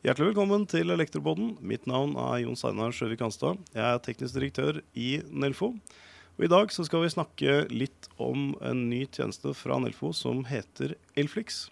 Hjertelig 0.00 0.30
velkommen 0.30 0.62
til 0.64 0.88
Elektroboden. 0.94 1.50
Mitt 1.60 1.84
navn 1.84 2.14
er 2.16 2.38
Jon 2.40 2.56
Steinar 2.56 2.94
Sjøvik 2.96 3.20
Hanstad. 3.20 3.58
Jeg 3.74 3.84
er 3.84 4.00
teknisk 4.00 4.38
direktør 4.38 4.78
i 4.96 5.18
Nelfo. 5.28 5.74
Og 6.38 6.46
I 6.46 6.48
dag 6.48 6.72
så 6.72 6.86
skal 6.88 7.04
vi 7.04 7.10
snakke 7.12 7.66
litt 7.68 8.08
om 8.16 8.54
en 8.64 8.86
ny 8.88 9.02
tjeneste 9.12 9.52
fra 9.58 9.76
Nelfo 9.82 10.14
som 10.16 10.46
heter 10.48 10.96
Elflix. 11.20 11.66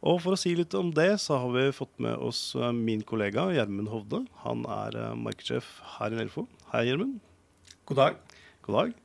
Og 0.00 0.22
For 0.24 0.32
å 0.32 0.40
si 0.40 0.54
litt 0.56 0.72
om 0.78 0.94
det, 0.96 1.20
så 1.20 1.42
har 1.42 1.52
vi 1.52 1.68
fått 1.76 1.92
med 2.00 2.16
oss 2.16 2.54
eh, 2.56 2.72
min 2.72 3.04
kollega 3.04 3.50
Gjermund 3.52 3.92
Hovde. 3.92 4.22
Han 4.46 4.64
er 4.64 4.96
eh, 4.96 5.18
markedssjef 5.20 5.68
her 5.98 6.16
i 6.16 6.22
Nelfo. 6.22 6.48
Hei, 6.72 6.86
Gjermund. 6.88 7.20
God 7.92 8.00
dag. 8.00 8.16
God 8.64 8.80
dag. 8.80 8.96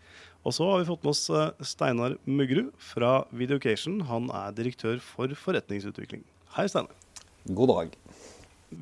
Og 0.44 0.52
så 0.56 0.66
har 0.68 0.82
vi 0.82 0.88
fått 0.90 1.06
med 1.06 1.14
oss 1.14 1.24
eh, 1.32 1.64
Steinar 1.64 2.18
Muggerud 2.28 2.74
fra 2.84 3.22
Videocation. 3.32 4.02
Han 4.10 4.28
er 4.36 4.56
direktør 4.58 5.00
for 5.04 5.32
forretningsutvikling. 5.40 6.26
Hei, 6.58 6.68
Steinar. 6.68 6.92
God 7.48 7.72
dag. 7.72 7.96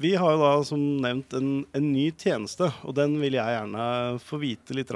Vi 0.02 0.16
har 0.16 0.33
jo 0.33 0.41
da 0.41 0.52
som 0.66 0.81
nevnt 1.03 1.33
en, 1.38 1.49
en, 1.75 1.88
ny 1.91 2.07
tjeneste, 2.16 2.69
og 2.88 2.95
den 2.97 3.17
vil 3.21 3.35
jeg 3.35 3.55
gjerne 3.57 3.85
få 4.23 4.39
vite 4.41 4.75
litt 4.77 4.93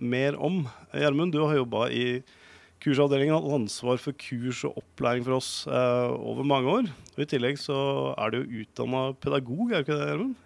mer 0.00 0.38
om. 0.40 0.62
Gjermund, 0.96 1.34
du 1.34 1.42
har 1.44 1.58
jobba 1.60 1.88
i 1.92 2.22
kursavdelingen 2.80 3.36
og 3.36 3.44
hatt 3.44 3.58
ansvar 3.60 4.00
for 4.00 4.16
kurs 4.16 4.64
og 4.64 4.78
opplæring 4.80 5.26
for 5.26 5.36
oss 5.36 5.50
eh, 5.68 6.10
over 6.16 6.46
mange 6.48 6.72
år. 6.72 6.92
Og 7.14 7.22
I 7.22 7.28
tillegg 7.28 7.60
så 7.60 7.78
er 8.16 8.32
du 8.32 8.40
jo 8.40 8.64
utdanna 8.64 9.10
pedagog, 9.20 9.66
er 9.68 9.82
du 9.82 9.84
ikke 9.84 9.98
det, 9.98 10.08
Gjermund? 10.10 10.38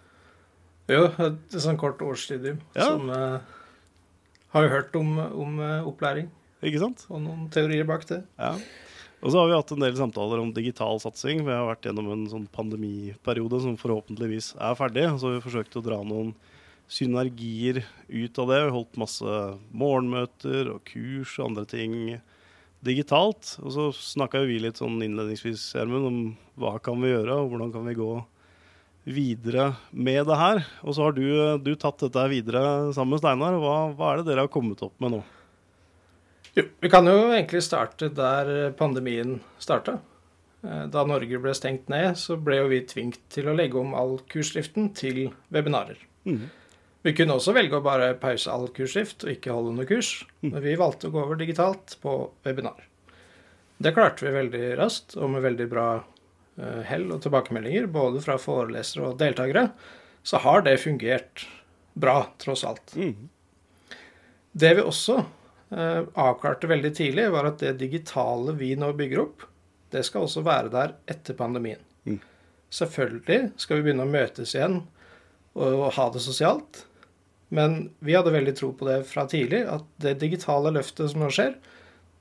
Jo, 0.91 1.05
et 1.25 1.55
sånn 1.57 1.79
kort 1.81 2.03
årsstudium 2.05 2.59
ja. 2.75 2.89
som 2.91 3.09
eh, 3.09 3.55
har 4.55 4.65
jo 4.65 4.71
hørt 4.71 4.97
om, 4.97 5.13
om 5.19 5.61
eh, 5.61 5.87
opplæring. 5.91 6.31
Ikke 6.65 6.81
sant? 6.81 7.05
Og 7.11 7.21
noen 7.21 7.47
teorier 7.53 7.87
bak 7.87 8.07
det. 8.09 8.21
Ja. 8.39 8.55
Og 9.25 9.31
så 9.33 9.39
har 9.41 9.49
vi 9.49 9.55
hatt 9.57 9.71
en 9.73 9.83
del 9.83 9.95
samtaler 9.97 10.41
om 10.41 10.51
digital 10.53 10.99
satsing. 11.01 11.43
Vi 11.45 11.53
har 11.53 11.65
vært 11.67 11.87
gjennom 11.87 12.11
en 12.13 12.27
sånn 12.29 12.45
pandemiperiode 12.53 13.61
som 13.63 13.77
forhåpentligvis 13.79 14.53
er 14.61 14.77
ferdig. 14.77 15.07
Så 15.15 15.29
har 15.29 15.37
vi 15.37 15.45
forsøkt 15.45 15.77
å 15.79 15.83
dra 15.85 15.99
noen 16.05 16.33
synergier 16.91 17.81
ut 18.07 18.39
av 18.39 18.51
det. 18.51 18.59
Vi 18.59 18.67
har 18.67 18.75
holdt 18.75 19.01
masse 19.01 19.39
morgenmøter 19.73 20.69
og 20.75 20.83
kurs 20.87 21.35
og 21.39 21.49
andre 21.49 21.65
ting 21.69 21.97
digitalt. 22.85 23.55
Og 23.63 23.73
så 23.73 23.89
snakka 23.97 24.43
vi 24.45 24.59
litt 24.61 24.81
sånn 24.81 25.01
innledningsvis 25.01 25.71
Gjermund, 25.73 26.05
om 26.09 26.61
hva 26.61 26.77
kan 26.83 27.01
vi 27.01 27.11
gjøre, 27.11 27.39
og 27.41 27.53
hvordan 27.53 27.73
kan 27.73 27.89
vi 27.89 27.97
gå 27.97 28.11
videre 29.05 29.71
med 29.91 30.25
det 30.27 30.37
her. 30.39 30.63
Og 30.83 30.97
så 30.97 31.05
har 31.07 31.15
du, 31.15 31.25
du 31.61 31.71
tatt 31.77 32.01
dette 32.01 32.25
videre 32.31 32.93
sammen 32.95 33.15
med 33.15 33.23
Steinar. 33.23 33.57
Hva, 33.61 33.77
hva 33.95 34.11
er 34.11 34.21
det 34.21 34.29
dere 34.31 34.45
har 34.47 34.51
kommet 34.53 34.81
opp 34.85 34.97
med 35.03 35.15
nå? 35.15 35.21
Jo, 36.55 36.65
vi 36.81 36.91
kan 36.91 37.07
jo 37.07 37.15
egentlig 37.29 37.61
starte 37.65 38.09
der 38.15 38.71
pandemien 38.79 39.39
starta. 39.61 39.99
Eh, 40.65 40.85
da 40.91 41.03
Norge 41.07 41.39
ble 41.41 41.53
stengt 41.57 41.89
ned, 41.91 42.15
så 42.19 42.37
ble 42.41 42.61
jo 42.61 42.69
vi 42.71 42.81
tvunget 42.87 43.21
til 43.33 43.49
å 43.51 43.55
legge 43.57 43.79
om 43.81 43.95
all 43.97 44.17
kursdriften 44.31 44.91
til 44.97 45.27
webinarer. 45.53 45.99
Mm. 46.25 46.47
Vi 47.05 47.13
kunne 47.13 47.37
også 47.37 47.53
velge 47.53 47.77
å 47.77 47.85
bare 47.85 48.15
pause 48.17 48.49
all 48.49 48.69
kursdrift 48.73 49.27
og 49.27 49.35
ikke 49.35 49.53
holde 49.53 49.75
noe 49.75 49.89
kurs, 49.89 50.23
mm. 50.41 50.49
men 50.49 50.61
vi 50.63 50.79
valgte 50.79 51.11
å 51.11 51.13
gå 51.13 51.21
over 51.21 51.37
digitalt 51.37 51.99
på 52.01 52.17
webinar. 52.47 52.87
Det 53.77 53.91
klarte 53.93 54.25
vi 54.25 54.33
veldig 54.33 54.65
raskt, 54.79 55.17
og 55.19 55.33
med 55.35 55.43
veldig 55.43 55.67
bra 55.69 55.89
hell 56.87 57.09
og 57.11 57.21
tilbakemeldinger, 57.23 57.89
både 57.91 58.21
fra 58.23 58.37
forelesere 58.39 59.09
og 59.09 59.19
deltakere, 59.19 59.69
så 60.25 60.39
har 60.41 60.63
det 60.65 60.79
fungert 60.81 61.45
bra, 61.93 62.21
tross 62.41 62.63
alt. 62.63 62.95
Mm. 62.95 63.29
Det 64.51 64.71
vi 64.77 64.85
også 64.87 65.17
eh, 65.19 66.01
avklarte 66.13 66.69
veldig 66.71 66.93
tidlig, 66.95 67.27
var 67.31 67.51
at 67.51 67.61
det 67.63 67.75
digitale 67.81 68.55
vi 68.55 68.73
nå 68.79 68.91
bygger 68.97 69.23
opp, 69.25 69.45
det 69.91 70.03
skal 70.07 70.25
også 70.25 70.43
være 70.45 70.71
der 70.73 70.95
etter 71.11 71.37
pandemien. 71.37 71.83
Mm. 72.07 72.19
Selvfølgelig 72.73 73.53
skal 73.61 73.79
vi 73.79 73.87
begynne 73.87 74.07
å 74.07 74.11
møtes 74.11 74.55
igjen 74.55 74.81
og, 75.55 75.69
og 75.69 75.89
ha 75.95 76.09
det 76.11 76.23
sosialt. 76.23 76.85
Men 77.55 77.89
vi 78.03 78.15
hadde 78.17 78.33
veldig 78.33 78.55
tro 78.57 78.71
på 78.75 78.87
det 78.89 79.01
fra 79.07 79.27
tidlig, 79.29 79.61
at 79.69 79.85
det 80.01 80.17
digitale 80.23 80.73
løftet 80.75 81.11
som 81.11 81.23
nå 81.23 81.29
skjer, 81.33 81.53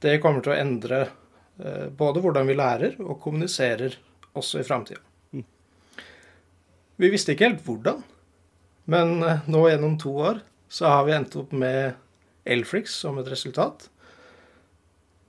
det 0.05 0.19
kommer 0.23 0.45
til 0.45 0.53
å 0.53 0.59
endre 0.59 1.01
eh, 1.07 1.87
både 1.89 2.23
hvordan 2.23 2.51
vi 2.51 2.59
lærer 2.59 2.99
og 3.03 3.19
kommuniserer 3.25 3.97
også 4.39 4.61
i 4.61 4.67
framtida. 4.67 5.01
Mm. 5.35 5.45
Vi 7.01 7.11
visste 7.13 7.35
ikke 7.35 7.49
helt 7.49 7.65
hvordan, 7.67 8.03
men 8.91 9.17
eh, 9.23 9.47
nå 9.51 9.65
gjennom 9.69 9.99
to 10.01 10.15
år 10.31 10.43
så 10.69 10.91
har 10.91 11.07
vi 11.07 11.15
endt 11.17 11.37
opp 11.39 11.55
med 11.55 11.95
Elflix 12.45 12.99
som 13.05 13.19
et 13.21 13.31
resultat. 13.31 13.89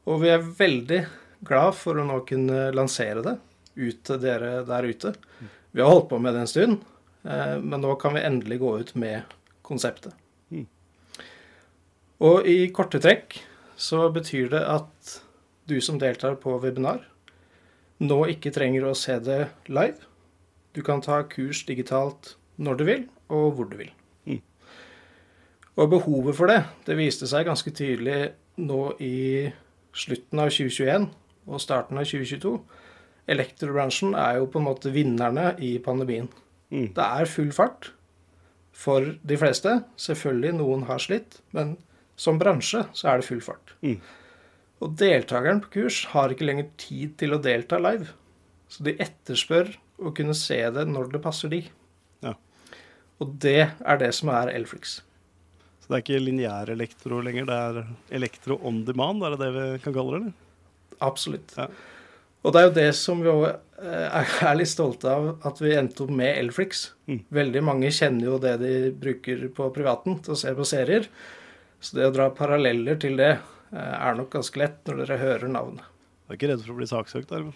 Og 0.06 0.22
vi 0.24 0.32
er 0.34 0.44
veldig 0.44 1.02
glad 1.46 1.78
for 1.78 1.98
å 1.98 2.06
nå 2.08 2.20
kunne 2.28 2.70
lansere 2.76 3.24
det 3.26 3.38
ut 3.76 4.04
til 4.08 4.22
dere 4.22 4.60
der 4.68 4.88
ute. 4.88 5.14
Vi 5.76 5.84
har 5.84 5.92
holdt 5.92 6.10
på 6.12 6.20
med 6.22 6.36
det 6.36 6.46
en 6.46 6.52
stund, 6.52 6.78
eh, 7.28 7.58
men 7.62 7.82
nå 7.84 7.96
kan 8.02 8.16
vi 8.16 8.26
endelig 8.26 8.62
gå 8.62 8.78
ut 8.82 8.96
med 9.00 9.36
konseptet. 9.66 10.16
Og 12.24 12.48
i 12.48 12.70
korte 12.72 13.02
trekk 13.04 13.42
så 13.76 14.08
betyr 14.14 14.48
det 14.54 14.62
at 14.72 15.16
du 15.68 15.80
som 15.84 15.98
deltar 16.00 16.38
på 16.40 16.56
webinar, 16.64 17.02
nå 18.04 18.18
ikke 18.34 18.54
trenger 18.56 18.88
å 18.90 18.96
se 18.98 19.20
det 19.24 19.46
live. 19.68 20.00
Du 20.76 20.82
kan 20.84 21.04
ta 21.04 21.22
kurs 21.30 21.64
digitalt 21.68 22.36
når 22.60 22.80
du 22.80 22.84
vil, 22.90 23.06
og 23.32 23.54
hvor 23.56 23.70
du 23.72 23.78
vil. 23.80 23.94
Og 25.76 25.92
behovet 25.92 26.38
for 26.38 26.52
det 26.52 26.62
det 26.88 26.96
viste 27.00 27.28
seg 27.28 27.48
ganske 27.50 27.72
tydelig 27.76 28.32
nå 28.64 28.82
i 29.04 29.52
slutten 29.96 30.40
av 30.40 30.52
2021 30.54 31.10
og 31.46 31.62
starten 31.62 32.00
av 32.00 32.08
2022. 32.08 32.54
Elektrobransjen 33.36 34.16
er 34.20 34.40
jo 34.40 34.48
på 34.52 34.62
en 34.62 34.68
måte 34.70 34.94
vinnerne 34.96 35.52
i 35.60 35.76
pandemien. 35.84 36.30
Mm. 36.72 36.94
Det 36.96 37.06
er 37.06 37.30
full 37.30 37.52
fart 37.56 37.92
for 38.76 39.16
de 39.20 39.40
fleste. 39.40 39.82
Selvfølgelig, 40.00 40.56
noen 40.62 40.86
har 40.88 41.04
slitt, 41.04 41.42
men 41.56 41.76
som 42.16 42.40
bransje 42.40 42.86
så 42.96 43.12
er 43.12 43.20
det 43.20 43.28
full 43.28 43.44
fart. 43.44 43.76
Mm. 43.84 44.00
Og 44.86 44.94
deltakeren 45.00 45.64
på 45.64 45.72
kurs 45.80 46.04
har 46.12 46.30
ikke 46.30 46.46
lenger 46.46 46.70
tid 46.78 47.16
til 47.18 47.34
å 47.34 47.42
delta 47.42 47.80
live. 47.82 48.12
Så 48.70 48.86
de 48.86 48.94
etterspør 49.02 49.72
å 49.98 50.12
kunne 50.14 50.36
se 50.38 50.60
det 50.76 50.86
når 50.90 51.10
det 51.16 51.24
passer 51.24 51.50
de. 51.50 51.64
Ja. 52.26 52.36
Og 53.24 53.34
det 53.42 53.62
er 53.66 54.02
det 54.02 54.12
som 54.18 54.30
er 54.36 54.52
Elflix. 54.54 55.00
Så 55.82 55.90
det 55.90 55.98
er 55.98 56.04
ikke 56.04 56.22
lineær 56.22 56.70
elektro 56.74 57.22
lenger, 57.22 57.48
det 57.50 57.58
er 57.70 57.82
elektro 58.20 58.60
on 58.66 58.84
demand, 58.86 59.24
er 59.26 59.36
det 59.36 59.46
det 59.46 59.52
vi 59.56 59.66
kan 59.84 59.96
kalle 59.96 60.16
det? 60.16 60.22
eller? 60.22 60.96
Absolutt. 61.06 61.54
Ja. 61.58 61.68
Og 62.46 62.54
det 62.54 62.62
er 62.62 62.68
jo 62.68 62.76
det 62.76 62.90
som 62.98 63.22
vi 63.26 63.32
eh, 63.32 64.36
er 64.50 64.58
litt 64.58 64.70
stolte 64.70 65.10
av, 65.10 65.32
at 65.50 65.62
vi 65.62 65.74
endte 65.78 66.06
opp 66.06 66.14
med 66.14 66.38
Elflix. 66.44 66.88
Mm. 67.10 67.24
Veldig 67.40 67.66
mange 67.66 67.94
kjenner 67.94 68.30
jo 68.30 68.38
det 68.42 68.56
de 68.62 68.74
bruker 69.02 69.48
på 69.56 69.70
privaten 69.74 70.20
til 70.26 70.36
å 70.36 70.40
se 70.40 70.54
på 70.58 70.68
serier. 70.70 71.10
Så 71.82 71.98
det 71.98 72.10
å 72.10 72.14
dra 72.14 72.30
paralleller 72.34 72.98
til 73.02 73.18
det 73.18 73.34
er 73.74 74.18
nok 74.18 74.34
ganske 74.36 74.60
lett 74.62 74.82
når 74.88 75.02
dere 75.04 75.22
hører 75.22 75.52
navnet. 75.52 75.88
Du 76.26 76.34
er 76.34 76.40
ikke 76.40 76.50
redd 76.50 76.62
for 76.66 76.74
å 76.74 76.80
bli 76.80 76.90
saksøkt, 76.90 77.34
Arve? 77.38 77.54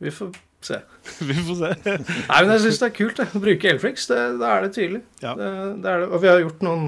Vi 0.00 0.12
får 0.12 0.32
se. 0.64 0.80
vi 1.28 1.34
får 1.34 1.58
se. 1.60 1.70
Nei, 2.28 2.40
men 2.40 2.52
jeg 2.54 2.64
syns 2.66 2.80
det 2.82 2.88
er 2.88 2.96
kult 2.96 3.20
det, 3.20 3.28
å 3.32 3.42
bruke 3.42 3.70
Elflix. 3.70 4.08
Da 4.10 4.54
er 4.54 4.66
det 4.66 4.72
tydelig. 4.76 5.02
Ja. 5.22 5.34
Det, 5.38 5.50
det 5.84 5.92
er 5.92 6.04
det. 6.04 6.08
Og 6.10 6.22
vi 6.22 6.30
har 6.30 6.40
gjort 6.42 6.64
noen, 6.64 6.86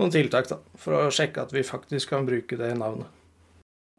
noen 0.00 0.14
tiltak 0.14 0.50
da, 0.50 0.58
for 0.80 0.98
å 0.98 1.12
sjekke 1.14 1.46
at 1.46 1.54
vi 1.54 1.64
faktisk 1.66 2.14
kan 2.14 2.26
bruke 2.28 2.58
det 2.60 2.72
navnet. 2.78 3.10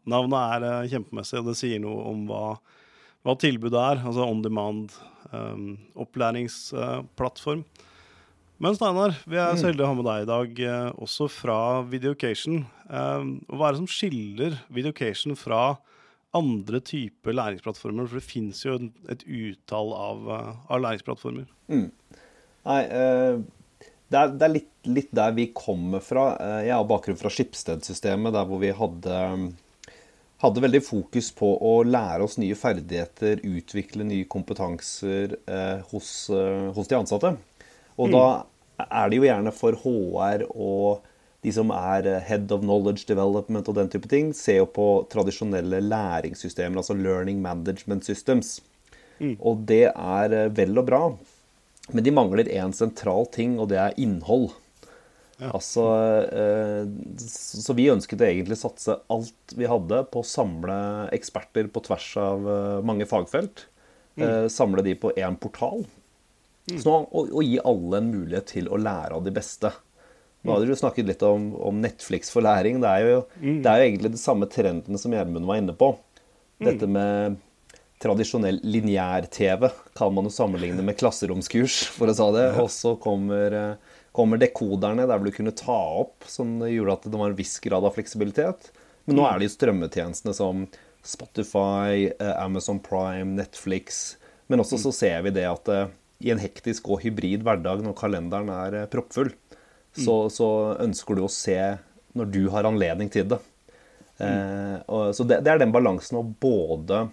Navnet 0.06 0.56
er 0.58 0.68
uh, 0.70 0.90
kjempemessig, 0.92 1.40
og 1.42 1.50
det 1.50 1.58
sier 1.60 1.82
noe 1.82 2.04
om 2.12 2.28
hva, 2.30 2.44
hva 3.26 3.36
tilbudet 3.42 3.82
er. 3.82 4.04
Altså 4.06 4.28
on 4.28 4.44
demand 4.46 4.96
um, 5.32 5.74
opplæringsplattform. 6.06 7.66
Uh, 7.66 7.95
men 8.62 8.78
Steinar, 8.78 9.18
vi 9.26 9.40
er 9.40 9.56
så 9.56 9.66
mm. 9.66 9.70
heldige 9.70 9.88
å 9.88 9.90
ha 9.90 9.98
med 9.98 10.08
deg 10.10 10.24
i 10.24 10.30
dag, 10.30 10.62
uh, 10.70 11.04
også 11.08 11.28
fra 11.32 11.58
Videocation. 11.92 12.64
Um, 12.88 13.36
hva 13.50 13.68
er 13.68 13.76
det 13.76 13.82
som 13.84 13.92
skiller 13.92 14.60
Videocation 14.74 15.36
fra 15.40 15.64
andre 16.36 16.82
typer 16.84 17.36
læringsplattformer? 17.36 18.08
For 18.08 18.20
det 18.20 18.28
fins 18.28 18.64
jo 18.66 18.78
et 19.12 19.24
utall 19.24 19.94
av, 19.96 20.26
eh, 20.36 20.50
av 20.68 20.82
læringsplattformer. 20.84 21.46
Mm. 21.72 21.86
Nei, 22.66 22.82
eh, 22.84 23.38
det 24.12 24.20
er, 24.20 24.34
det 24.38 24.46
er 24.46 24.54
litt, 24.54 24.72
litt, 24.88 25.12
der 25.16 25.34
vi 25.38 25.48
kommer 25.56 26.04
fra. 26.04 26.32
Eh, 26.42 26.62
jeg 26.68 26.76
har 26.76 26.88
bakgrunn 26.90 27.20
fra 27.20 27.32
Skipsted-systemet, 27.34 28.36
der 28.36 28.46
hvor 28.50 28.62
vi 28.62 28.72
hadde, 28.76 29.22
hadde 30.44 30.64
veldig 30.66 30.82
fokus 30.86 31.32
på 31.36 31.50
å 31.58 31.74
lære 31.88 32.28
oss 32.28 32.38
nye 32.42 32.58
ferdigheter, 32.60 33.42
utvikle 33.46 34.06
nye 34.08 34.28
kompetanser 34.30 35.38
eh, 35.40 35.82
hos, 35.92 36.12
eh, 36.30 36.70
hos, 36.76 36.92
de 36.92 37.00
ansatte. 37.00 37.36
Og 37.96 38.10
mm. 38.10 38.16
da 38.16 38.86
er 38.86 39.12
det 39.12 39.20
jo 39.20 39.28
gjerne 39.28 39.54
for 39.56 39.78
HR 39.84 40.48
og 40.52 41.06
de 41.46 41.54
som 41.54 41.72
er 41.76 42.08
eh, 42.10 42.24
head 42.26 42.50
of 42.54 42.64
knowledge 42.64 43.06
development 43.10 43.70
og 43.70 43.78
den 43.78 43.92
type 43.94 44.10
ting, 44.12 44.34
ser 44.34 44.64
jo 44.64 44.70
på 44.72 44.88
tradisjonelle 45.12 45.82
læringssystemer, 45.86 46.82
altså 46.82 46.98
learning 46.98 47.42
management 47.44 48.08
systems. 48.08 48.58
Mm. 49.20 49.36
Og 49.38 49.66
det 49.70 49.86
er 49.92 50.36
eh, 50.36 50.52
vel 50.58 50.82
og 50.82 50.88
bra, 50.90 51.02
men 51.94 52.06
de 52.06 52.14
mangler 52.16 52.50
én 52.50 52.74
sentral 52.74 53.30
ting, 53.34 53.60
og 53.62 53.70
det 53.70 53.82
er 53.82 53.98
innhold. 54.02 54.56
Ja. 55.36 55.52
Altså, 55.52 55.84
eh, 56.32 56.88
så 57.22 57.76
vi 57.78 57.92
ønsket 57.92 58.24
egentlig 58.26 58.58
å 58.58 58.64
satse 58.64 58.98
alt 59.12 59.56
vi 59.60 59.70
hadde 59.70 60.02
på 60.10 60.24
å 60.24 60.28
samle 60.28 60.80
eksperter 61.14 61.70
på 61.70 61.84
tvers 61.86 62.10
av 62.24 62.50
mange 62.88 63.06
fagfelt. 63.10 63.68
Mm. 64.16 64.48
Samle 64.48 64.80
de 64.80 64.94
på 64.96 65.12
én 65.20 65.36
portal. 65.36 65.84
Mm. 66.72 66.80
Så, 66.82 66.94
og, 66.94 67.30
og, 67.30 67.42
gi 67.46 67.60
alle 67.62 68.00
en 68.02 68.12
mulighet 68.14 68.50
til 68.56 68.70
å 68.70 68.80
lære 68.82 69.18
av 69.18 69.26
de 69.26 69.34
beste. 69.34 69.70
Nå 70.46 70.54
hadde 70.54 70.70
du 70.70 70.78
snakket 70.78 71.08
litt 71.10 71.24
om, 71.26 71.52
om 71.58 71.82
Netflix 71.82 72.30
for 72.34 72.46
læring. 72.46 72.80
Det 72.82 72.90
er, 72.90 73.10
jo, 73.10 73.22
mm. 73.42 73.60
det 73.66 73.72
er 73.72 73.82
jo 73.82 73.90
egentlig 73.90 74.14
de 74.14 74.22
samme 74.22 74.50
trendene 74.50 75.02
som 75.02 75.14
Gjermund 75.14 75.50
var 75.50 75.62
inne 75.62 75.74
på. 75.78 75.92
Dette 76.62 76.88
med 76.90 77.40
tradisjonell 78.02 78.60
lineær-TV 78.64 79.68
kan 79.98 80.14
man 80.14 80.28
jo 80.28 80.34
sammenligne 80.34 80.84
med 80.86 80.98
klasseromskurs, 81.00 81.86
for 81.96 82.12
å 82.12 82.16
si 82.16 82.30
det. 82.38 82.48
Og 82.62 82.70
så 82.74 82.94
kommer, 83.02 83.78
kommer, 84.16 84.42
dekoderne 84.42 85.08
der 85.10 85.24
du 85.24 85.32
kunne 85.34 85.56
ta 85.56 85.80
opp, 86.04 86.28
som 86.30 86.60
gjorde 86.62 87.00
at 87.00 87.10
det 87.10 87.22
var 87.22 87.34
en 87.34 87.40
viss 87.40 87.58
grad 87.64 87.88
av 87.88 87.98
fleksibilitet. 87.98 88.70
Men 89.06 89.20
nå 89.20 89.26
er 89.28 89.40
det 89.40 89.50
jo 89.50 89.56
strømmetjenestene 89.56 90.34
som 90.36 90.66
Spotify, 91.06 92.10
eh, 92.10 92.36
Amazon 92.42 92.80
Prime, 92.82 93.36
Netflix. 93.38 94.18
Men 94.48 94.62
også 94.62 94.80
så 94.82 94.94
ser 94.94 95.26
vi 95.26 95.34
det 95.36 95.46
at 95.50 95.70
eh, 95.70 95.92
i 96.24 96.32
en 96.32 96.42
hektisk 96.42 96.88
og 96.92 97.02
hybrid 97.04 97.44
hverdag 97.46 97.84
når 97.84 97.98
kalenderen 98.00 98.52
er 98.54 98.80
eh, 98.82 98.88
proppfull, 98.92 99.34
så, 99.96 100.16
så, 100.34 100.48
ønsker 100.84 101.16
du 101.16 101.26
å 101.26 101.32
se 101.32 101.60
når 102.16 102.32
du 102.32 102.42
har 102.52 102.68
anledning 102.68 103.12
til 103.12 103.28
det. 103.32 103.40
Eh, 104.24 104.80
og, 104.88 105.12
så 105.16 105.26
det, 105.28 105.42
det, 105.44 105.54
er 105.54 105.62
den 105.62 105.74
balansen 105.76 106.20
å 106.20 106.24
både 106.24 107.06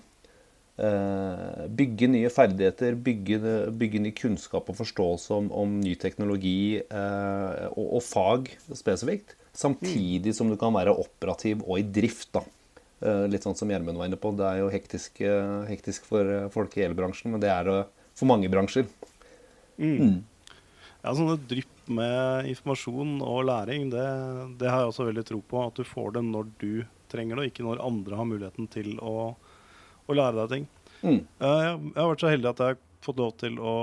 eh, 0.78 1.66
bygge 1.78 2.10
nye 2.14 2.30
ferdigheter, 2.32 2.96
bygge, 3.08 3.38
bygge, 3.78 4.02
ny 4.06 4.14
kunnskap 4.18 4.70
og 4.70 4.78
forståelse 4.78 5.38
om, 5.38 5.50
om 5.64 5.78
ny 5.82 5.94
teknologi 5.98 6.80
eh, 6.82 7.62
og, 7.72 7.86
og, 7.86 8.02
fag 8.06 8.52
spesifikt, 8.70 9.36
samtidig 9.54 10.34
som 10.36 10.50
du 10.50 10.58
kan 10.60 10.74
være 10.74 10.94
operativ 10.94 11.64
og 11.66 11.82
i 11.82 11.86
drift. 11.86 12.30
da. 12.38 12.44
Eh, 13.02 13.24
litt 13.30 13.42
sånn 13.42 13.58
som 13.58 13.70
Gjermund 13.70 13.98
var 13.98 14.10
inne 14.10 14.20
på. 14.20 14.30
Det 14.38 14.46
er 14.46 14.62
jo 14.62 14.70
hektisk, 14.72 15.20
eh, 15.26 15.58
hektisk 15.70 16.06
for 16.06 16.48
folk 16.54 16.78
i 16.78 16.86
elbransjen, 16.86 17.34
men 17.34 17.42
det 17.42 17.50
er 17.50 17.66
det 17.66 17.80
for 18.18 18.28
mange 18.30 18.50
bransjer. 18.52 18.86
Mm. 19.80 19.96
Mm. 19.96 20.18
Ja, 21.02 21.14
sånne 21.18 21.38
drypp 21.50 21.88
med 21.90 22.46
informasjon 22.52 23.16
og 23.26 23.40
læring, 23.48 23.88
det, 23.90 24.04
det, 24.60 24.68
har 24.70 24.84
jeg 24.84 24.92
også 24.92 25.08
veldig 25.08 25.24
tro 25.26 25.40
på. 25.42 25.64
At 25.66 25.80
du 25.80 25.86
får 25.86 26.14
det 26.16 26.22
når 26.28 26.52
du 26.60 26.84
trenger 27.12 27.36
det, 27.36 27.42
og 27.42 27.50
ikke 27.50 27.66
når 27.66 27.82
andre 27.84 28.20
har 28.20 28.28
muligheten 28.28 28.70
til 28.72 28.94
å, 29.02 29.32
å 30.06 30.16
lære 30.16 30.38
deg 30.44 30.54
ting. 30.54 30.70
Mm. 31.02 31.20
Uh, 31.42 31.58
jeg, 31.58 31.74
jeg, 31.74 31.98
har 31.98 32.10
vært 32.12 32.24
så 32.24 32.30
heldig 32.30 32.50
at 32.52 32.62
jeg 32.62 32.76
har 32.76 32.80
fått 33.02 33.18
lov 33.18 33.32
til 33.42 33.58
å, 33.58 33.74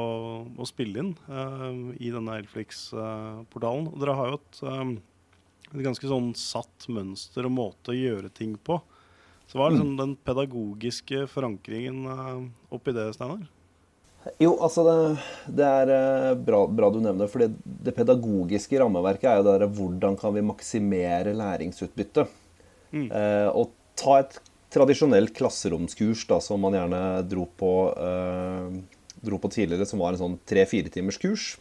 å 0.56 0.70
spille 0.70 1.04
inn 1.04 1.12
uh, 1.28 1.92
i 2.00 2.14
denne 2.16 2.40
Elflix-portalen. 2.40 3.92
Uh, 3.92 4.00
dere 4.00 4.16
har 4.16 4.32
jo 4.32 4.40
et, 4.40 4.64
um, 4.64 4.96
et, 5.74 5.84
ganske 5.84 6.14
sånn 6.14 6.32
satt 6.40 6.88
mønster 6.88 7.50
og 7.50 7.56
måte 7.58 7.92
å 7.92 8.00
gjøre 8.00 8.32
ting 8.32 8.56
på. 8.56 8.80
Så 9.50 9.60
hva 9.60 9.68
er 9.68 9.76
liksom 9.76 9.96
mm. 9.98 10.00
den 10.00 10.18
pedagogiske 10.24 11.26
forankringen 11.28 12.06
oppi 12.72 12.94
det, 12.94 13.10
Steinar? 13.18 13.48
Jo, 14.40 14.52
altså 14.60 14.84
det, 14.84 14.96
det 15.56 15.66
er 15.66 15.92
eh, 15.96 16.34
bra, 16.36 16.66
bra, 16.68 16.90
du 16.92 17.00
nevner 17.00 17.24
det. 17.26 17.32
For 17.32 17.46
det 17.88 17.96
pedagogiske 17.96 18.82
rammeverket 18.82 19.30
er 19.32 19.40
jo 19.40 19.48
det 19.48 19.72
hvordan 19.78 20.18
kan 20.20 20.36
vi 20.36 20.46
maksimere 20.46 21.36
læringsutbyttet. 21.38 22.38
Mm. 22.92 23.08
Eh, 23.08 23.48
og 23.54 23.72
ta 24.00 24.20
et 24.20 24.40
tradisjonelt 24.74 25.34
klasseromskurs 25.38 26.26
da, 26.30 26.40
som 26.44 26.62
man 26.62 26.78
gjerne 26.78 27.02
dro 27.30 27.48
på, 27.58 27.74
eh, 27.96 28.78
dro 29.26 29.40
på 29.42 29.52
tidligere, 29.56 29.88
som 29.88 30.02
var 30.04 30.14
en 30.14 30.24
sånn 30.24 30.40
tre-fire 30.46 30.92
timers 30.94 31.18
kurs. 31.22 31.58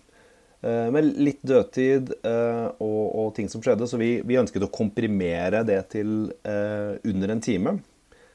Eh, 0.61 0.89
med 0.91 1.13
litt 1.15 1.41
dødtid 1.47 2.11
eh, 2.27 2.67
og, 2.83 3.05
og, 3.15 3.35
ting 3.37 3.49
som 3.49 3.63
skjedde. 3.63 3.87
Så 3.87 4.01
vi, 4.01 4.17
vi, 4.27 4.41
ønsket 4.41 4.67
å 4.67 4.73
komprimere 4.75 5.63
det 5.67 5.85
til 5.95 6.33
under 6.43 7.35
en 7.35 7.45
time. 7.45 7.79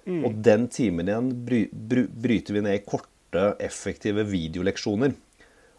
Mm. 0.04 0.24
Og 0.28 0.40
den 0.44 0.68
timen 0.68 1.08
igjen 1.08 1.30
bry, 1.46 1.66
bry, 1.72 2.08
bryter 2.08 2.58
vi 2.58 2.64
ned 2.64 2.80
i 2.80 2.86
kort 2.88 3.13
korte, 3.34 3.64
effektive 3.64 4.24
videoleksjoner. 4.24 5.14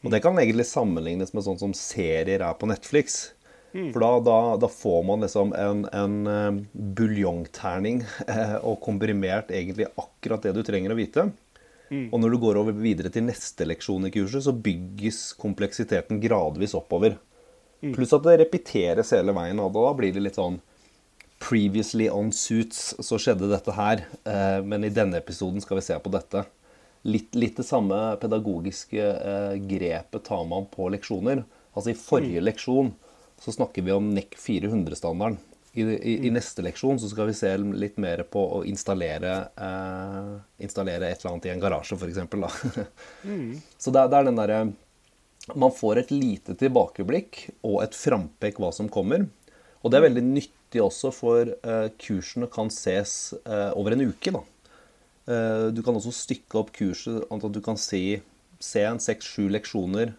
Og 0.04 0.10
det 0.12 0.20
kan 0.20 0.36
egentlig 0.38 0.66
sammenlignes 0.68 1.32
med 1.32 1.44
sånn 1.46 1.58
som 1.58 1.72
serier 1.74 2.42
er 2.42 2.58
på 2.58 2.68
Netflix. 2.68 3.32
Mm. 3.74 3.92
For 3.92 4.00
da, 4.00 4.10
da, 4.22 4.38
da, 4.62 4.68
får 4.68 5.00
man 5.06 5.24
liksom 5.24 5.54
en, 5.58 5.86
en 5.90 6.26
uh, 6.28 6.58
buljongterning 6.72 8.04
uh, 8.28 8.58
og 8.62 8.82
komprimert 8.84 9.50
egentlig 9.50 9.88
akkurat 9.96 10.44
det 10.44 10.52
du 10.54 10.62
trenger 10.62 10.92
å 10.92 10.98
vite. 10.98 11.30
Mm. 11.90 12.12
Og 12.12 12.20
når 12.20 12.34
du 12.34 12.40
går 12.42 12.60
over 12.60 12.76
videre 12.76 13.10
til 13.12 13.26
neste 13.26 13.66
leksjon 13.66 14.06
i 14.06 14.12
kurset, 14.14 14.44
så 14.46 14.54
bygges 14.54 15.32
kompleksiteten 15.40 16.20
gradvis 16.22 16.76
oppover. 16.76 17.16
Mm. 17.82 17.96
Pluss 17.96 18.14
at 18.14 18.24
det 18.28 18.38
repeteres 18.44 19.10
hele 19.16 19.34
veien, 19.36 19.58
og 19.60 19.74
da 19.74 19.90
blir 19.96 20.14
det 20.14 20.22
litt 20.22 20.40
sånn 20.40 20.60
Previously 21.44 22.06
on 22.08 22.30
suits 22.32 22.94
så 23.04 23.18
skjedde 23.20 23.50
dette 23.50 23.72
her, 23.76 24.04
uh, 24.22 24.60
men 24.64 24.86
i 24.86 24.92
denne 24.94 25.18
episoden 25.18 25.60
skal 25.64 25.80
vi 25.80 25.88
se 25.88 25.96
på 26.00 26.12
dette. 26.14 26.44
Litt, 27.04 27.34
litt, 27.36 27.58
det 27.58 27.66
samme 27.68 28.16
pedagogiske 28.20 29.08
eh, 29.12 29.56
grepet 29.68 30.24
tar 30.24 30.44
man 30.48 30.64
på 30.72 30.88
leksjoner. 30.88 31.42
Altså 31.74 31.92
I 31.92 31.98
forrige 31.98 32.40
mm. 32.40 32.46
leksjon 32.48 32.94
så 33.44 33.52
snakker 33.52 33.84
vi 33.84 33.92
om 33.92 34.06
NEC 34.14 34.38
400-standarden. 34.40 35.36
I, 35.74 35.82
i, 35.82 36.14
I, 36.14 36.28
mm. 36.28 36.34
neste 36.36 36.62
leksjon 36.62 37.00
så 37.02 37.10
skal 37.10 37.28
vi 37.28 37.34
se 37.34 37.50
litt 37.58 37.96
mer 38.00 38.22
på 38.30 38.40
å 38.56 38.62
installere, 38.64 39.34
eh, 39.58 40.30
installere 40.64 41.10
et 41.10 41.18
eller 41.18 41.32
annet 41.32 41.48
i 41.48 41.52
en 41.52 41.64
garasje, 41.64 41.98
f.eks. 41.98 42.20
mm. 43.28 43.50
Så 43.76 43.92
det, 43.92 44.06
det 44.08 44.20
er 44.20 44.28
den 44.30 44.38
derre 44.38 44.60
Man 45.58 45.74
får 45.74 46.04
et 46.04 46.14
lite 46.14 46.54
tilbakeblikk 46.56 47.42
og 47.66 47.82
et 47.84 47.98
frampek 47.98 48.62
hva 48.62 48.70
som 48.72 48.88
kommer. 48.88 49.26
Og 49.82 49.92
det 49.92 49.98
er 49.98 50.06
veldig 50.06 50.24
nyttig 50.24 50.80
også, 50.80 51.10
for 51.12 51.52
eh, 51.52 51.88
kursene 52.00 52.48
kan 52.48 52.70
ses 52.72 53.34
eh, 53.42 53.70
over 53.76 53.92
en 53.92 54.06
uke. 54.08 54.32
da. 54.32 54.40
Eh, 55.24 55.66
du 55.72 55.80
kan 55.84 55.96
også 55.96 56.12
stykke 56.12 56.60
opp 56.60 56.72
kurset, 56.76 57.24
at 57.32 57.48
du 57.52 57.60
kan 57.64 57.78
se, 57.80 58.20
se 58.60 58.84
en 58.84 59.00
seks-sju 59.00 59.46
leksjoner, 59.52 60.12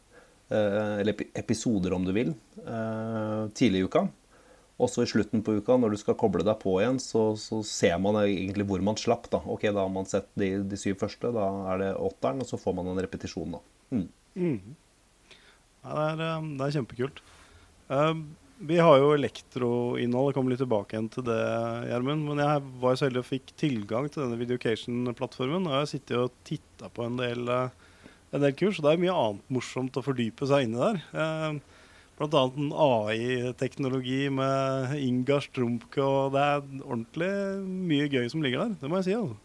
eh, 0.49 0.93
eller 1.01 1.25
episoder 1.37 1.93
om 1.93 2.05
du 2.07 2.13
vil, 2.15 2.33
eh, 2.65 3.41
tidlig 3.53 3.83
i 3.83 3.89
uka. 3.89 4.07
Og 4.75 4.89
så 4.91 5.05
i 5.05 5.07
slutten 5.07 5.43
på 5.45 5.55
uka, 5.61 5.77
når 5.79 5.93
du 5.93 5.97
skal 6.01 6.17
koble 6.19 6.43
deg 6.43 6.57
på 6.59 6.73
igjen, 6.81 6.97
så, 6.99 7.29
så, 7.39 7.61
ser 7.63 7.95
man 8.01 8.17
egentlig 8.25 8.65
hvor 8.67 8.81
man 8.83 8.97
slapp. 8.99 9.29
Da 9.31 9.39
Ok, 9.39 9.69
da 9.69 9.85
har 9.85 9.93
man 9.93 10.09
sett 10.09 10.27
de, 10.35 10.57
de 10.67 10.79
syv 10.79 10.97
første, 10.99 11.31
da 11.31 11.45
er 11.71 11.79
det 11.79 11.91
åtteren, 11.95 12.41
og 12.43 12.49
så 12.49 12.59
får 12.59 12.75
man 12.75 12.89
en 12.91 12.99
repetisjon, 12.99 13.55
da. 13.55 13.61
Mm. 13.95 14.09
Mm. 14.35 14.75
Ja, 15.85 16.09
det, 16.19 16.27
er, 16.27 16.49
det 16.59 16.65
er 16.65 16.75
kjempekult. 16.75 17.23
Um, 17.87 18.25
vi 18.57 18.77
har 18.79 18.97
jo 19.01 19.13
elektroinnhold. 19.15 20.29
Jeg 20.29 20.35
kommer 20.37 20.53
litt 20.53 20.61
tilbake 20.63 20.95
igjen 20.95 21.09
til 21.11 21.25
det, 21.27 21.39
Gjermund. 21.89 22.25
Men 22.29 22.41
jeg 22.43 22.63
var 22.81 22.95
så 22.95 23.07
heldig 23.07 23.21
og 23.21 23.27
fikk 23.27 23.53
tilgang 23.59 24.07
til 24.09 24.23
denne 24.23 24.39
Videocation-plattformen. 24.39 25.67
Og 25.67 25.74
jeg 25.74 25.81
har 25.81 25.89
sittet 25.91 26.19
og 26.21 26.35
titta 26.47 26.91
på 26.93 27.07
en 27.07 27.19
del, 27.19 27.50
eh, 27.51 28.13
en 28.31 28.45
del, 28.45 28.55
kurs, 28.55 28.79
og 28.79 28.88
det 28.88 28.93
er 28.93 29.03
mye 29.03 29.17
annet 29.24 29.55
morsomt 29.57 30.00
å 30.00 30.05
fordype 30.05 30.47
seg 30.47 30.67
inni 30.67 30.79
der. 30.79 31.01
Eh, 31.13 31.59
blant 32.15 32.38
annet 32.39 32.62
en 32.63 32.71
AI-teknologi 32.85 34.21
med 34.31 34.95
Inga 35.03 35.41
Strumpke, 35.43 36.00
og 36.00 36.31
det 36.38 36.45
er 36.45 36.63
ordentlig 36.85 37.33
mye 37.91 38.07
gøy 38.07 38.29
som 38.31 38.45
ligger 38.45 38.63
der. 38.63 38.77
Det 38.79 38.91
må 38.91 39.01
jeg 39.01 39.09
si. 39.09 39.17
altså. 39.19 39.38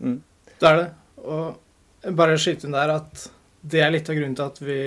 Mm. 0.00 0.18
Det 0.58 0.68
er 0.70 0.80
det. 0.80 0.90
Og 1.22 2.16
bare 2.16 2.40
skyte 2.40 2.66
inn 2.66 2.74
der 2.74 2.96
at 2.96 3.28
det 3.62 3.82
er 3.84 3.92
litt 3.92 4.08
av 4.10 4.16
grunnen 4.18 4.38
til 4.38 4.48
at 4.48 4.62
vi 4.64 4.80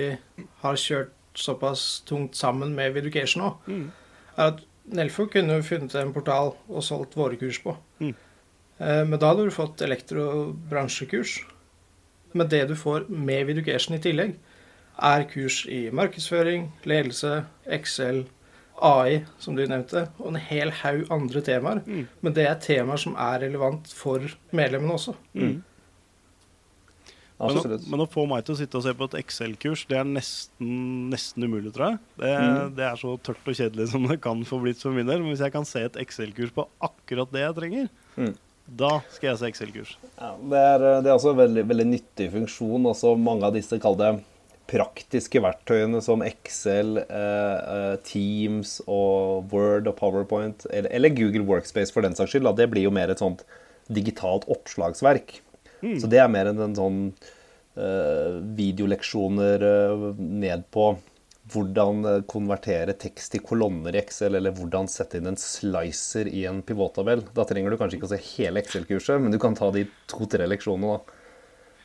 har 0.64 0.80
kjørt 0.80 1.15
såpass 1.38 2.02
tungt 2.08 2.36
sammen 2.36 2.74
med 2.76 2.94
Viducation 2.96 3.44
òg, 3.48 3.68
mm. 3.70 3.86
er 4.36 4.50
at 4.52 4.64
Nelfo 4.96 5.26
kunne 5.26 5.58
funnet 5.66 5.94
en 5.98 6.12
portal 6.14 6.52
og 6.68 6.84
solgt 6.86 7.16
våre 7.18 7.38
kurs 7.40 7.58
på. 7.62 7.74
Mm. 7.98 8.14
Eh, 8.78 9.02
men 9.08 9.18
da 9.18 9.32
hadde 9.32 9.48
du 9.48 9.54
fått 9.54 9.82
elektrobransjekurs. 9.82 11.40
Men 12.36 12.50
det 12.52 12.66
du 12.68 12.76
får 12.78 13.08
med 13.08 13.48
Viducation 13.48 13.96
i 13.96 14.02
tillegg, 14.02 14.36
er 14.96 15.26
kurs 15.28 15.64
i 15.68 15.86
markedsføring, 15.92 16.70
ledelse, 16.88 17.42
Excel, 17.66 18.24
AI, 18.82 19.22
som 19.38 19.56
du 19.56 19.64
nevnte, 19.66 20.06
og 20.20 20.32
en 20.32 20.40
hel 20.40 20.70
haug 20.82 21.06
andre 21.12 21.40
temaer. 21.44 21.80
Mm. 21.86 22.06
Men 22.20 22.36
det 22.36 22.46
er 22.48 22.60
temaer 22.60 23.00
som 23.00 23.16
er 23.18 23.40
relevant 23.46 23.92
for 23.96 24.24
medlemmene 24.56 24.96
også. 24.96 25.16
Mm. 25.34 25.62
Men 27.36 27.58
å, 27.60 27.64
men, 27.84 28.00
å 28.00 28.08
få 28.08 28.24
meg 28.30 28.46
til 28.46 28.54
å 28.54 28.58
sitte 28.62 28.78
og 28.78 28.84
se 28.86 28.94
på 28.96 29.08
et 29.10 29.18
Excel-kurs, 29.20 29.82
det 29.90 29.98
er 30.00 30.06
nesten, 30.08 30.70
nesten, 31.12 31.44
umulig, 31.44 31.74
tror 31.74 31.90
jeg. 31.90 31.98
Det, 32.22 32.30
mm. 32.32 32.70
det, 32.78 32.86
er 32.88 33.00
så 33.02 33.12
tørt 33.28 33.50
og 33.52 33.58
kjedelig 33.58 33.90
som 33.92 34.06
det 34.08 34.16
kan 34.24 34.40
få 34.48 34.60
blitt 34.62 34.80
for 34.80 34.96
min 34.96 35.08
del. 35.08 35.20
Men 35.20 35.34
hvis 35.34 35.44
jeg 35.44 35.52
kan 35.52 35.68
se 35.68 35.84
et 35.84 35.98
Excel-kurs 36.00 36.54
på 36.56 36.64
akkurat 36.88 37.34
det 37.34 37.42
jeg 37.44 37.58
trenger, 37.58 37.90
mm. 38.16 38.32
da 38.80 38.94
skal 39.12 39.30
jeg 39.32 39.42
se 39.42 39.50
Excel-kurs. 39.52 39.92
Ja, 40.14 40.32
det, 40.40 40.62
er, 40.62 40.86
det 41.04 41.12
er 41.12 41.18
også 41.18 41.34
en 41.34 41.42
veldig, 41.42 41.66
veldig 41.74 41.86
nyttig 41.92 42.30
funksjon. 42.38 42.88
Også 42.94 43.12
mange 43.20 43.44
av 43.50 43.58
disse 43.58 43.80
kall 43.84 44.00
det 44.00 44.14
praktiske 44.66 45.40
verktøyene 45.44 46.00
som 46.02 46.24
Excel, 46.26 46.96
eh, 47.04 47.58
eh, 47.76 47.92
Teams 48.06 48.80
og 48.86 49.52
Word 49.52 49.86
og 49.86 49.94
PowerPoint, 50.00 50.66
eller, 50.72 50.90
eller, 50.90 51.14
Google 51.14 51.46
Workspace 51.46 51.94
for 51.94 52.02
den 52.02 52.16
saks 52.18 52.34
skyld, 52.34 52.48
det 52.58 52.70
blir 52.72 52.88
jo 52.88 52.94
mer 52.94 53.12
et 53.12 53.22
sånt 53.22 53.44
digitalt 53.86 54.48
oppslagsverk. 54.50 55.40
Mm. 55.82 55.98
Så 56.00 56.08
det 56.10 56.22
er 56.22 56.32
mer 56.32 56.50
enn 56.50 56.62
en 56.68 56.78
sånn 56.78 57.02
uh, 57.10 58.38
videoleksjoner 58.58 59.66
uh, 59.66 60.08
ned 60.16 60.66
på 60.74 60.90
hvordan 61.52 62.04
eh, 62.04 62.22
konvertere 62.28 62.94
tekst 62.98 63.34
til 63.34 63.42
kolonner 63.46 63.94
i 63.94 64.00
Excel, 64.00 64.34
eller 64.38 64.54
hvordan 64.56 64.88
sette 64.90 65.20
inn 65.20 65.30
en 65.30 65.38
slicer 65.38 66.26
i 66.26 66.44
en 66.50 66.62
pivottabell. 66.66 67.22
Da 67.36 67.46
trenger 67.46 67.70
du 67.70 67.78
kanskje 67.80 68.00
ikke 68.00 68.08
å 68.08 68.14
se 68.14 68.22
hele 68.32 68.62
Excel-kurset, 68.62 69.20
men 69.22 69.34
du 69.34 69.38
kan 69.42 69.54
ta 69.58 69.70
de 69.74 69.86
to-tre 70.10 70.48
leksjonene. 70.50 70.96
da. 70.96 71.22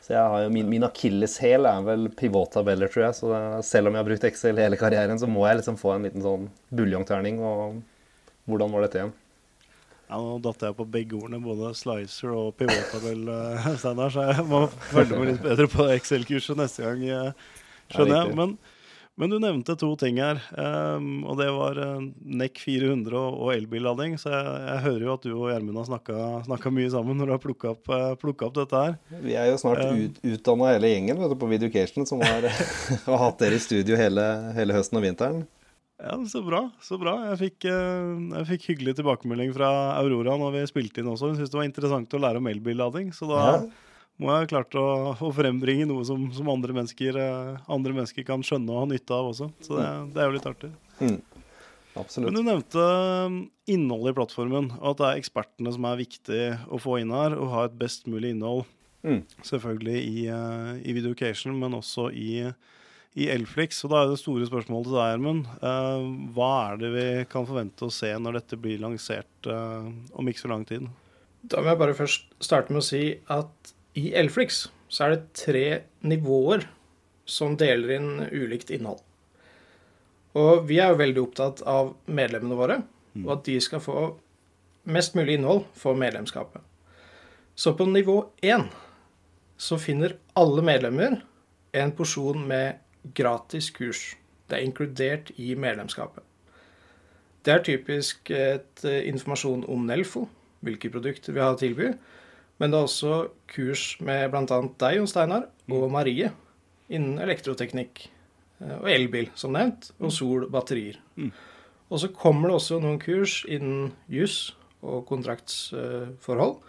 Så 0.01 0.15
jeg 0.15 0.33
har 0.33 0.43
jo, 0.45 0.49
Min, 0.55 0.69
min 0.69 0.87
akilleshæl 0.87 1.69
er 1.69 1.85
vel 1.85 2.09
pivottabeller, 2.17 2.89
tror 2.89 3.07
jeg. 3.07 3.19
Så 3.19 3.29
det, 3.29 3.41
selv 3.67 3.89
om 3.89 3.95
jeg 3.95 4.01
har 4.01 4.09
brukt 4.09 4.29
Excel 4.31 4.61
hele 4.63 4.79
karrieren, 4.81 5.21
så 5.21 5.29
må 5.29 5.45
jeg 5.45 5.61
liksom 5.61 5.77
få 5.77 5.95
en 5.95 6.09
liten 6.09 6.25
sånn 6.25 6.49
buljongterning. 6.73 7.37
Og 7.45 7.81
hvordan 8.49 8.73
var 8.73 8.87
dette 8.87 9.03
igjen? 9.03 9.13
Ja, 10.11 10.19
Nå 10.19 10.41
datt 10.43 10.65
jeg 10.65 10.75
på 10.75 10.83
begge 10.91 11.15
ordene, 11.15 11.39
både 11.39 11.71
slicer 11.77 12.33
og 12.35 12.57
pivottabell, 12.59 13.23
eh, 13.31 13.71
Steinar, 13.79 14.11
så 14.11 14.27
jeg 14.27 14.43
må 14.49 14.65
følge 14.89 15.15
med 15.15 15.29
litt 15.31 15.45
bedre 15.45 15.69
på 15.71 15.87
Excel-kurset 15.93 16.59
neste 16.59 16.83
gang, 16.83 17.05
eh, 17.07 17.53
skjønner 17.93 18.17
jeg. 18.17 18.33
Men, 18.35 18.57
men, 19.15 19.31
du 19.31 19.37
nevnte 19.39 19.77
to 19.79 19.93
ting 20.01 20.19
her, 20.19 20.41
um, 20.51 21.23
og 21.31 21.39
det 21.39 21.47
var 21.55 21.79
uh, 21.79 22.03
NEC 22.27 22.59
400 22.59 23.21
og, 23.21 23.53
elbillading. 23.53 24.17
Så 24.19 24.33
jeg, 24.33 24.51
jeg, 24.65 24.83
hører 24.89 25.07
jo 25.07 25.15
at 25.15 25.29
du 25.29 25.31
og 25.31 25.47
Gjermund 25.53 25.79
har 25.79 25.89
snakka 26.49 26.75
mye 26.75 26.91
sammen 26.91 27.21
når 27.21 27.31
du 27.31 27.35
har 27.37 27.43
plukka 27.45 27.71
opp, 27.71 27.95
opp, 27.95 28.43
dette 28.59 28.83
her. 28.83 28.99
Vi 29.23 29.39
er 29.39 29.47
jo 29.53 29.63
snart 29.63 29.85
ut, 29.95 30.19
utdanna 30.33 30.73
hele 30.73 30.91
gjengen 30.91 31.23
vet 31.23 31.31
du, 31.31 31.39
på 31.39 31.51
Videocation, 31.55 32.09
som 32.09 32.19
har, 32.25 32.51
har 33.07 33.25
hatt 33.29 33.39
dere 33.39 33.55
i 33.55 33.63
studio 33.63 33.99
hele, 33.99 34.27
hele 34.59 34.75
høsten 34.75 34.99
og 34.99 35.07
vinteren. 35.07 35.43
Ja, 36.03 36.25
Så 36.25 36.41
bra. 36.41 36.69
så 36.81 36.97
bra. 36.97 37.13
Jeg 37.31 37.37
fikk, 37.37 37.65
eh, 37.69 38.11
jeg 38.39 38.47
fikk, 38.49 38.67
hyggelig 38.71 38.95
tilbakemelding 38.97 39.51
fra 39.53 39.69
Aurora 39.99 40.33
når 40.39 40.55
vi 40.55 40.63
spilte 40.69 41.01
inn 41.01 41.11
også. 41.11 41.29
Hun 41.29 41.37
syntes 41.37 41.53
det 41.53 41.59
var 41.59 41.67
interessant 41.67 42.15
å 42.17 42.21
lære 42.21 42.41
om 42.41 42.49
elbillading. 42.49 43.11
Så 43.13 43.29
da 43.29 43.41
ja. 43.43 43.59
må 44.17 44.31
jeg 44.31 44.47
ha 44.47 44.49
klart 44.49 44.77
å, 44.81 44.85
å, 45.13 45.29
frembringe 45.35 45.85
noe 45.89 46.05
som, 46.07 46.25
som 46.33 46.49
andre, 46.49 46.73
mennesker, 46.79 47.19
eh, 47.21 47.61
andre, 47.69 47.93
mennesker, 47.99 48.25
kan 48.25 48.41
skjønne 48.45 48.73
og 48.73 48.81
ha 48.81 48.89
nytte 48.89 49.13
av 49.13 49.29
også. 49.29 49.51
Så 49.61 49.77
det, 49.77 49.85
det 50.15 50.23
er 50.23 50.31
jo 50.31 50.37
litt 50.39 50.49
artig. 50.49 50.71
Mm. 51.03 51.19
Absolutt. 51.91 52.25
Men 52.25 52.39
du 52.39 52.49
nevnte 52.49 52.89
eh, 52.89 53.39
innholdet 53.77 54.15
i 54.15 54.19
plattformen, 54.23 54.73
og 54.81 54.91
at 54.95 55.03
det 55.03 55.09
er 55.11 55.21
ekspertene 55.21 55.77
som 55.77 55.85
er 55.85 56.01
viktig 56.01 56.43
å 56.65 56.81
få 56.81 56.97
inn 57.03 57.13
her, 57.13 57.37
og 57.37 57.53
ha 57.53 57.69
et 57.69 57.77
best 57.77 58.09
mulig 58.09 58.33
innhold. 58.33 58.65
Mm. 59.05 59.21
Selvfølgelig 59.45 60.01
i, 60.01 60.29
i 60.81 60.93
Videocation, 60.97 61.53
men 61.61 61.77
også 61.77 62.09
i 62.13 62.31
i 63.19 63.27
Elflix. 63.31 63.81
Og 63.85 63.91
da 63.93 64.01
er 64.01 64.11
det 64.11 64.19
store 64.21 64.47
spørsmålet 64.47 64.89
til 64.89 64.97
deg, 64.97 65.11
Gjermund. 65.11 65.45
Uh, 65.59 66.31
hva 66.35 66.51
er 66.69 66.81
det 66.81 66.91
vi 66.95 67.05
kan 67.31 67.47
forvente 67.49 67.87
å 67.87 67.93
se 67.93 68.11
når 68.15 68.39
dette 68.39 68.59
blir 68.61 68.81
lansert 68.83 69.49
uh, 69.51 69.87
om 70.15 70.31
ikke 70.31 70.45
så 70.45 70.51
lang 70.53 70.65
tid? 70.69 70.87
Da 71.41 71.61
må 71.61 71.71
jeg 71.71 71.81
bare 71.81 71.97
først 71.97 72.27
starte 72.43 72.73
med 72.73 72.83
å 72.83 72.89
si 72.91 73.03
at 73.33 73.73
i 73.97 74.11
Elflix 74.17 74.67
så 74.91 75.05
er 75.05 75.15
det 75.15 75.31
tre 75.35 75.65
nivåer 76.07 76.67
som 77.27 77.55
deler 77.59 77.95
inn 77.97 78.11
ulikt 78.31 78.71
innhold. 78.73 78.99
Og 80.37 80.67
vi 80.67 80.77
er 80.79 80.93
jo 80.93 80.99
veldig 81.01 81.23
opptatt 81.25 81.63
av 81.67 81.93
medlemmene 82.07 82.59
våre, 82.59 82.77
mm. 83.15 83.25
og 83.25 83.33
at 83.35 83.47
de 83.47 83.57
skal 83.63 83.83
få 83.83 83.95
mest 84.91 85.17
mulig 85.17 85.35
innhold 85.37 85.65
for 85.77 85.97
medlemskapet. 85.99 86.63
Så 87.55 87.73
på 87.75 87.85
nivå 87.89 88.23
én 88.41 88.69
så 89.59 89.77
finner 89.77 90.15
alle 90.39 90.63
medlemmer 90.65 91.19
en 91.77 91.91
porsjon 91.95 92.47
med 92.47 92.79
gratis 93.17 93.69
kurs. 93.75 94.11
Det 94.49 94.57
er 94.57 94.67
inkludert 94.67 95.31
i 95.39 95.53
medlemskapet. 95.55 96.23
Det 97.41 97.53
er 97.53 97.63
typisk 97.65 98.29
et 98.35 98.83
eh, 98.85 99.07
informasjon 99.09 99.65
om 99.71 99.87
Nelfo, 99.89 100.27
hvilke 100.61 100.91
produkter 100.93 101.33
vi 101.33 101.41
har 101.41 101.55
å 101.55 101.59
tilby. 101.59 101.89
Men 102.61 102.69
det 102.69 102.77
er 102.77 102.85
også 102.85 103.15
kurs 103.49 103.85
med 104.05 104.27
bl.a. 104.29 104.45
deg, 104.45 104.97
Jon 104.99 105.09
Steinar, 105.09 105.47
og 105.71 105.87
mm. 105.87 105.95
Marie 105.95 106.29
innen 106.91 107.17
elektroteknikk 107.23 108.03
eh, 108.61 108.75
og 108.77 108.89
elbil, 108.91 109.31
som 109.33 109.55
nevnt, 109.55 109.89
og 109.97 110.11
mm. 110.11 110.15
sol, 110.19 110.45
batterier. 110.53 110.99
Mm. 111.17 111.31
Og 111.91 112.03
så 112.03 112.11
kommer 112.15 112.51
det 112.51 112.59
også 112.59 112.79
noen 112.83 113.01
kurs 113.01 113.41
innen 113.49 113.91
juss 114.11 114.53
og 114.81 115.03
kontraktsforhold. 115.09 116.59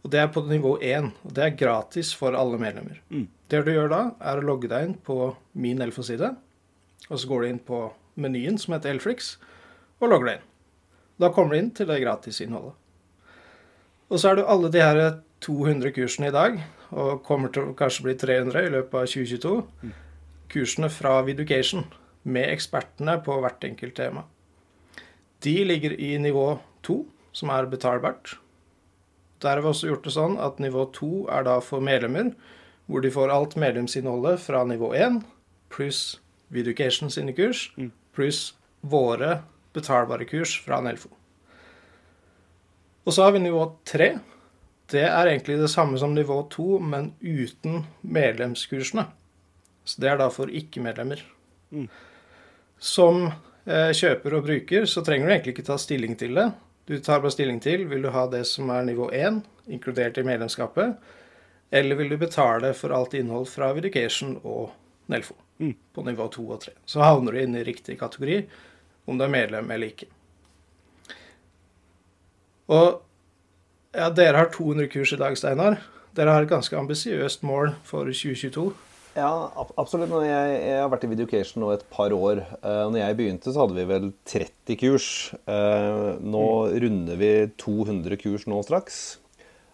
Og 0.00 0.12
det 0.12 0.20
er 0.22 0.30
på 0.32 0.42
nivå 0.48 0.76
1. 0.80 1.10
Og 1.26 1.34
det 1.36 1.44
er 1.44 1.56
gratis 1.60 2.12
for 2.16 2.36
alle 2.36 2.58
medlemmer. 2.60 3.00
Mm. 3.12 3.26
Det 3.50 3.64
du 3.66 3.72
gjør 3.74 3.90
da, 3.92 4.02
er 4.20 4.40
å 4.40 4.46
logge 4.46 4.70
deg 4.70 4.86
inn 4.86 4.96
på 5.04 5.34
min 5.52 5.82
Elfo-side. 5.84 6.32
Og 7.10 7.18
så 7.18 7.28
går 7.28 7.42
du 7.42 7.50
inn 7.50 7.64
på 7.66 7.82
menyen 8.20 8.58
som 8.60 8.74
heter 8.76 8.94
Elflix, 8.94 9.34
og 10.00 10.12
logger 10.12 10.30
deg 10.30 10.38
inn. 10.38 10.46
Da 11.20 11.32
kommer 11.34 11.52
du 11.52 11.60
inn 11.60 11.72
til 11.76 11.88
det 11.90 12.00
gratisinnholdet. 12.04 12.76
Og 14.10 14.18
så 14.18 14.30
er 14.30 14.40
det 14.40 14.48
alle 14.50 14.70
de 14.72 14.82
her 14.82 15.00
200 15.44 15.92
kursene 15.96 16.30
i 16.30 16.34
dag, 16.34 16.60
og 16.90 17.22
kommer 17.26 17.52
til 17.54 17.70
å 17.70 17.76
kanskje 17.78 18.06
bli 18.08 18.16
300 18.18 18.66
i 18.66 18.72
løpet 18.74 18.96
av 18.98 19.10
2022. 19.12 19.54
Mm. 19.84 19.92
Kursene 20.50 20.90
fra 20.90 21.20
Viducation 21.26 21.84
med 22.22 22.50
ekspertene 22.50 23.18
på 23.24 23.36
hvert 23.42 23.64
enkelt 23.68 23.96
tema. 23.98 24.24
De 25.44 25.54
ligger 25.64 25.94
i 25.96 26.16
nivå 26.20 26.46
2, 26.86 26.98
som 27.32 27.52
er 27.54 27.68
betalbart. 27.70 28.34
Der 29.40 29.56
har 29.56 29.64
vi 29.64 29.70
også 29.72 29.90
gjort 29.90 30.06
det 30.06 30.14
sånn 30.14 30.38
at 30.42 30.60
nivå 30.62 30.86
2 30.96 31.12
er 31.32 31.46
da 31.48 31.58
for 31.64 31.84
medlemmer 31.84 32.34
hvor 32.90 33.04
de 33.04 33.12
får 33.14 33.30
alt 33.30 33.54
medlemsinnholdet 33.60 34.42
fra 34.42 34.64
nivå 34.66 34.92
1 34.98 35.22
pluss 35.70 36.18
Videocation 36.50 37.12
sine 37.14 37.32
kurs 37.36 37.68
mm. 37.78 37.92
pluss 38.16 38.40
våre 38.80 39.40
betalbare 39.74 40.26
kurs 40.26 40.56
fra 40.64 40.80
Nelfo. 40.82 41.12
Og 43.06 43.14
så 43.14 43.22
har 43.22 43.36
vi 43.36 43.42
nivå 43.44 43.62
3. 43.86 44.08
Det 44.90 45.04
er 45.06 45.30
egentlig 45.30 45.60
det 45.60 45.70
samme 45.70 45.98
som 45.98 46.14
nivå 46.14 46.40
2, 46.50 46.80
men 46.82 47.12
uten 47.22 47.84
medlemskursene. 48.02 49.06
Så 49.86 50.02
det 50.02 50.10
er 50.10 50.18
da 50.20 50.26
for 50.34 50.50
ikke-medlemmer. 50.50 51.22
Mm. 51.70 51.86
Som 52.80 53.28
eh, 53.28 53.92
kjøper 53.96 54.36
og 54.36 54.48
bruker 54.48 54.90
så 54.90 55.04
trenger 55.06 55.28
du 55.28 55.34
egentlig 55.34 55.54
ikke 55.54 55.68
ta 55.70 55.78
stilling 55.80 56.18
til 56.18 56.34
det. 56.38 56.48
Du 56.88 56.98
tar 56.98 57.20
bare 57.20 57.34
stilling 57.34 57.60
til 57.62 57.86
vil 57.90 58.02
du 58.02 58.10
ha 58.14 58.26
det 58.30 58.44
som 58.48 58.70
er 58.74 58.86
nivå 58.88 59.10
1, 59.14 59.42
inkludert 59.70 60.18
i 60.18 60.26
medlemskapet, 60.26 60.96
eller 61.70 61.98
vil 61.98 62.10
du 62.10 62.16
betale 62.18 62.72
for 62.74 62.94
alt 62.94 63.14
innhold 63.14 63.46
fra 63.50 63.70
Viducation 63.76 64.36
og 64.42 64.72
Nelfo 65.10 65.36
mm. 65.60 65.74
på 65.94 66.06
nivå 66.06 66.26
2 66.34 66.46
og 66.50 66.64
3? 66.64 66.74
Så 66.86 67.04
havner 67.04 67.36
du 67.36 67.42
inn 67.42 67.54
i 67.58 67.66
riktig 67.66 67.98
kategori, 68.00 68.40
om 69.06 69.18
du 69.18 69.26
er 69.26 69.32
medlem 69.32 69.70
eller 69.70 69.92
ikke. 69.92 70.10
Og 72.70 73.00
ja, 73.94 74.10
dere 74.14 74.38
har 74.38 74.52
200 74.54 74.90
kurs 74.90 75.12
i 75.14 75.18
dag, 75.18 75.38
Steinar. 75.38 75.80
Dere 76.14 76.34
har 76.34 76.46
et 76.46 76.50
ganske 76.50 76.76
ambisiøst 76.78 77.42
mål 77.46 77.72
for 77.86 78.10
2022. 78.10 78.70
Ja, 79.20 79.66
absolutt. 79.76 80.12
Jeg, 80.24 80.52
jeg, 80.64 80.76
har 80.80 80.90
vært 80.92 81.04
i 81.04 81.10
Videocation 81.10 81.60
nå 81.60 81.70
et 81.74 81.84
par 81.92 82.12
år. 82.16 82.42
Uh, 82.62 82.88
når 82.88 83.02
jeg 83.02 83.18
begynte, 83.18 83.52
så 83.52 83.64
hadde 83.64 83.76
vi 83.76 83.88
vel 83.90 84.10
30 84.32 84.78
kurs. 84.80 85.08
Uh, 85.44 86.16
nå 86.24 86.44
mm. 86.46 86.76
runder 86.84 87.20
vi 87.20 87.32
200 87.60 88.20
kurs 88.22 88.46
nå 88.48 88.62
straks. 88.64 89.00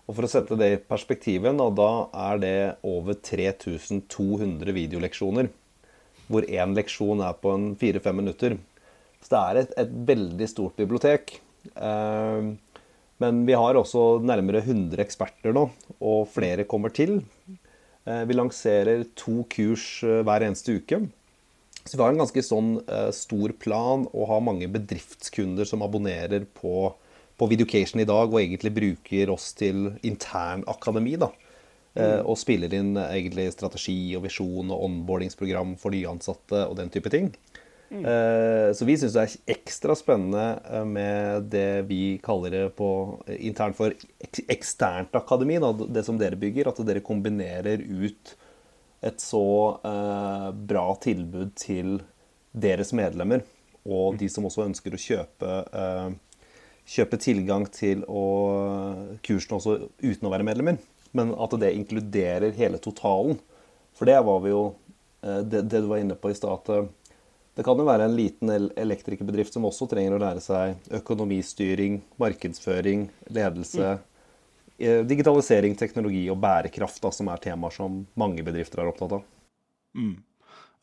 Og 0.06 0.14
For 0.14 0.26
å 0.26 0.30
sette 0.30 0.58
det 0.58 0.70
i 0.72 0.82
perspektivet, 0.82 1.58
da 1.78 1.90
er 2.30 2.42
det 2.42 2.56
over 2.86 3.18
3200 3.18 4.74
videoleksjoner. 4.74 5.50
Hvor 6.26 6.46
én 6.46 6.74
leksjon 6.74 7.22
er 7.22 7.38
på 7.38 7.54
en 7.54 7.72
fire-fem 7.78 8.18
minutter. 8.22 8.58
Så 9.22 9.32
det 9.32 9.40
er 9.42 9.60
et, 9.62 9.74
et 9.82 9.98
veldig 10.10 10.46
stort 10.50 10.78
bibliotek. 10.78 11.38
Eh, 11.74 12.48
men 13.22 13.40
vi 13.48 13.56
har 13.58 13.78
også 13.78 14.20
nærmere 14.26 14.62
100 14.62 15.02
eksperter 15.02 15.54
nå, 15.56 15.68
og 15.98 16.28
flere 16.30 16.66
kommer 16.68 16.94
til. 16.94 17.18
Eh, 18.06 18.24
vi 18.28 18.36
lanserer 18.36 19.04
to 19.18 19.42
kurs 19.52 20.04
eh, 20.06 20.22
hver 20.26 20.46
eneste 20.46 20.78
uke. 20.78 21.00
Så 21.86 21.94
vi 21.94 22.02
har 22.02 22.10
en 22.10 22.18
ganske 22.18 22.42
sånn 22.42 22.70
stor 23.14 23.52
plan 23.62 24.08
og 24.08 24.24
har 24.26 24.40
mange 24.42 24.66
bedriftskunder 24.74 25.68
som 25.70 25.84
abonnerer 25.86 26.42
på 26.58 26.88
på 27.36 27.48
Videocation 27.50 28.00
i 28.00 28.08
dag 28.08 28.30
og 28.30 28.38
egentlig 28.40 28.72
bruker 28.76 29.30
oss 29.32 29.50
til 29.56 29.90
internakademi. 30.06 31.16
da, 31.20 31.28
mm. 31.94 32.24
Og 32.24 32.38
spiller 32.40 32.72
inn 32.74 32.94
egentlig 32.96 33.50
strategi 33.52 34.16
og 34.16 34.24
visjon 34.24 34.72
og 34.72 34.86
onboardingsprogram 34.88 35.76
for 35.80 35.92
nyansatte 35.92 36.64
og 36.64 36.78
den 36.80 36.88
type 36.90 37.12
ting. 37.12 37.34
Mm. 37.88 38.02
Eh, 38.02 38.72
så 38.74 38.86
vi 38.88 38.96
syns 38.98 39.14
det 39.14 39.22
er 39.22 39.54
ekstra 39.56 39.94
spennende 39.98 40.46
eh, 40.66 40.86
med 40.88 41.46
det 41.52 41.86
vi 41.90 42.18
kaller 42.22 42.54
det 42.54 42.64
på 42.78 42.88
internt 43.38 43.78
for 43.78 43.94
eksternt 44.50 45.14
akademi, 45.14 45.60
da, 45.62 45.70
det 45.72 46.02
som 46.06 46.18
dere 46.18 46.38
bygger. 46.40 46.72
At 46.72 46.82
dere 46.86 47.04
kombinerer 47.06 47.84
ut 47.84 48.34
et 49.06 49.22
så 49.22 49.46
eh, 49.86 50.50
bra 50.66 50.86
tilbud 51.02 51.54
til 51.60 51.98
deres 52.56 52.94
medlemmer, 52.96 53.44
og 53.84 54.14
mm. 54.14 54.20
de 54.22 54.30
som 54.32 54.46
også 54.48 54.64
ønsker 54.64 54.94
å 54.96 55.00
kjøpe 55.00 55.56
eh, 55.70 56.14
kjøpe 56.86 57.18
tilgang 57.18 57.66
til 57.74 58.04
kursene 59.26 59.58
også 59.58 59.72
uten 60.02 60.28
å 60.28 60.32
være 60.32 60.46
medlemmer. 60.46 60.78
Men 61.16 61.32
at 61.34 61.54
det 61.60 61.74
inkluderer 61.74 62.54
hele 62.56 62.78
totalen. 62.82 63.38
For 63.96 64.08
det 64.08 64.18
var 64.26 64.42
vi 64.44 64.52
jo 64.52 64.62
eh, 65.24 65.42
det, 65.42 65.66
det 65.70 65.82
du 65.82 65.90
var 65.90 66.02
inne 66.02 66.18
på 66.18 66.30
i 66.32 66.36
stad. 66.36 66.90
Det 67.56 67.64
kan 67.64 67.78
jo 67.80 67.86
være 67.88 68.04
en 68.04 68.16
liten 68.18 68.52
elektrikerbedrift 68.76 69.54
som 69.56 69.64
også 69.64 69.88
trenger 69.88 70.16
å 70.16 70.20
lære 70.20 70.42
seg 70.44 70.90
økonomistyring, 70.98 72.02
markedsføring, 72.20 73.06
ledelse, 73.32 73.94
mm. 74.76 75.06
digitalisering, 75.08 75.76
teknologi 75.80 76.26
og 76.32 76.36
bærekraft, 76.42 77.00
da, 77.00 77.12
som 77.16 77.32
er 77.32 77.40
temaer 77.46 77.72
som 77.72 78.02
mange 78.20 78.44
bedrifter 78.44 78.84
er 78.84 78.92
opptatt 78.92 79.16
av. 79.16 79.24
Mm. 79.96 80.18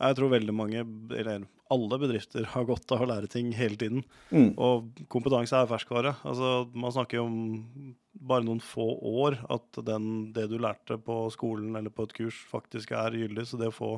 Jeg 0.01 0.17
tror 0.17 0.33
veldig 0.33 0.55
mange, 0.57 0.81
eller 1.13 1.45
alle 1.73 2.01
bedrifter, 2.01 2.49
har 2.55 2.65
godt 2.65 2.91
av 2.95 3.05
å 3.05 3.09
lære 3.13 3.29
ting 3.29 3.53
hele 3.53 3.77
tiden. 3.77 4.01
Mm. 4.33 4.51
Og 4.57 5.05
kompetanse 5.13 5.57
er 5.57 5.69
ferskvare. 5.69 6.17
Altså, 6.25 6.55
man 6.73 6.93
snakker 6.93 7.21
jo 7.21 7.27
om 7.29 7.93
bare 8.17 8.45
noen 8.49 8.61
få 8.63 8.95
år 9.13 9.37
at 9.53 9.83
den, 9.85 10.31
det 10.33 10.49
du 10.49 10.57
lærte 10.61 10.97
på 11.01 11.27
skolen 11.33 11.77
eller 11.77 11.93
på 11.93 12.09
et 12.09 12.17
kurs, 12.17 12.41
faktisk 12.49 12.97
er 12.97 13.21
gyldig. 13.21 13.45
Så 13.45 13.61
det 13.61 13.69
å 13.69 13.77
få 13.77 13.97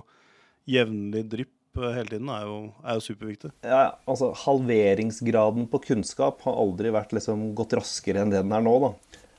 jevnlig 0.67 1.23
drypp 1.31 1.53
eh, 1.81 1.93
hele 1.97 2.11
tiden 2.11 2.29
er 2.33 2.45
jo, 2.47 2.59
er 2.83 2.99
jo 2.99 3.03
superviktig. 3.07 3.51
Ja, 3.65 3.83
altså 4.09 4.31
Halveringsgraden 4.45 5.67
på 5.71 5.81
kunnskap 5.89 6.41
har 6.47 6.55
aldri 6.61 6.93
vært 6.95 7.13
liksom 7.15 7.49
gått 7.57 7.75
raskere 7.77 8.23
enn 8.23 8.31
det 8.33 8.43
den 8.45 8.55
er 8.55 8.63
nå. 8.65 8.75
da. 8.85 8.93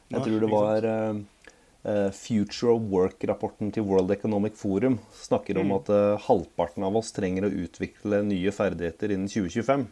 Jeg 0.06 0.18
Nei, 0.18 0.24
tror 0.26 0.44
det 0.44 0.50
var 0.52 0.86
eh, 0.92 2.10
Future 2.14 2.72
of 2.74 2.88
Work-rapporten 2.90 3.72
til 3.74 3.84
World 3.86 4.10
Economic 4.14 4.56
Forum 4.58 4.98
snakker 5.22 5.58
om 5.62 5.68
Mm. 5.70 5.76
at 5.80 5.88
uh, 5.90 6.18
halvparten 6.26 6.82
av 6.86 6.96
oss 6.98 7.12
trenger 7.14 7.46
å 7.46 7.52
utvikle 7.66 8.22
nye 8.26 8.50
ferdigheter 8.54 9.14
innen 9.14 9.28
2025. 9.30 9.86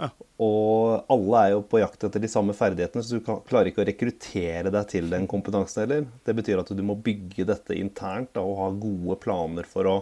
Ja. 0.00 0.08
Og 0.40 1.04
alle 1.12 1.40
er 1.44 1.50
jo 1.52 1.60
på 1.68 1.80
jakt 1.82 2.04
etter 2.08 2.22
de 2.24 2.28
samme 2.32 2.54
ferdighetene, 2.56 3.02
så 3.04 3.18
du 3.18 3.24
kan, 3.24 3.42
klarer 3.44 3.68
ikke 3.68 3.82
å 3.82 3.88
rekruttere 3.88 4.72
deg 4.72 4.86
til 4.88 5.10
den 5.12 5.26
kompetansen 5.28 5.82
heller. 5.84 6.06
Det 6.24 6.32
betyr 6.38 6.62
at 6.62 6.72
du 6.72 6.80
må 6.88 6.96
bygge 6.96 7.44
dette 7.50 7.76
internt 7.76 8.32
da, 8.32 8.40
og 8.40 8.56
ha 8.62 8.70
gode 8.72 9.18
planer 9.20 9.68
for 9.68 9.84
å 9.92 9.98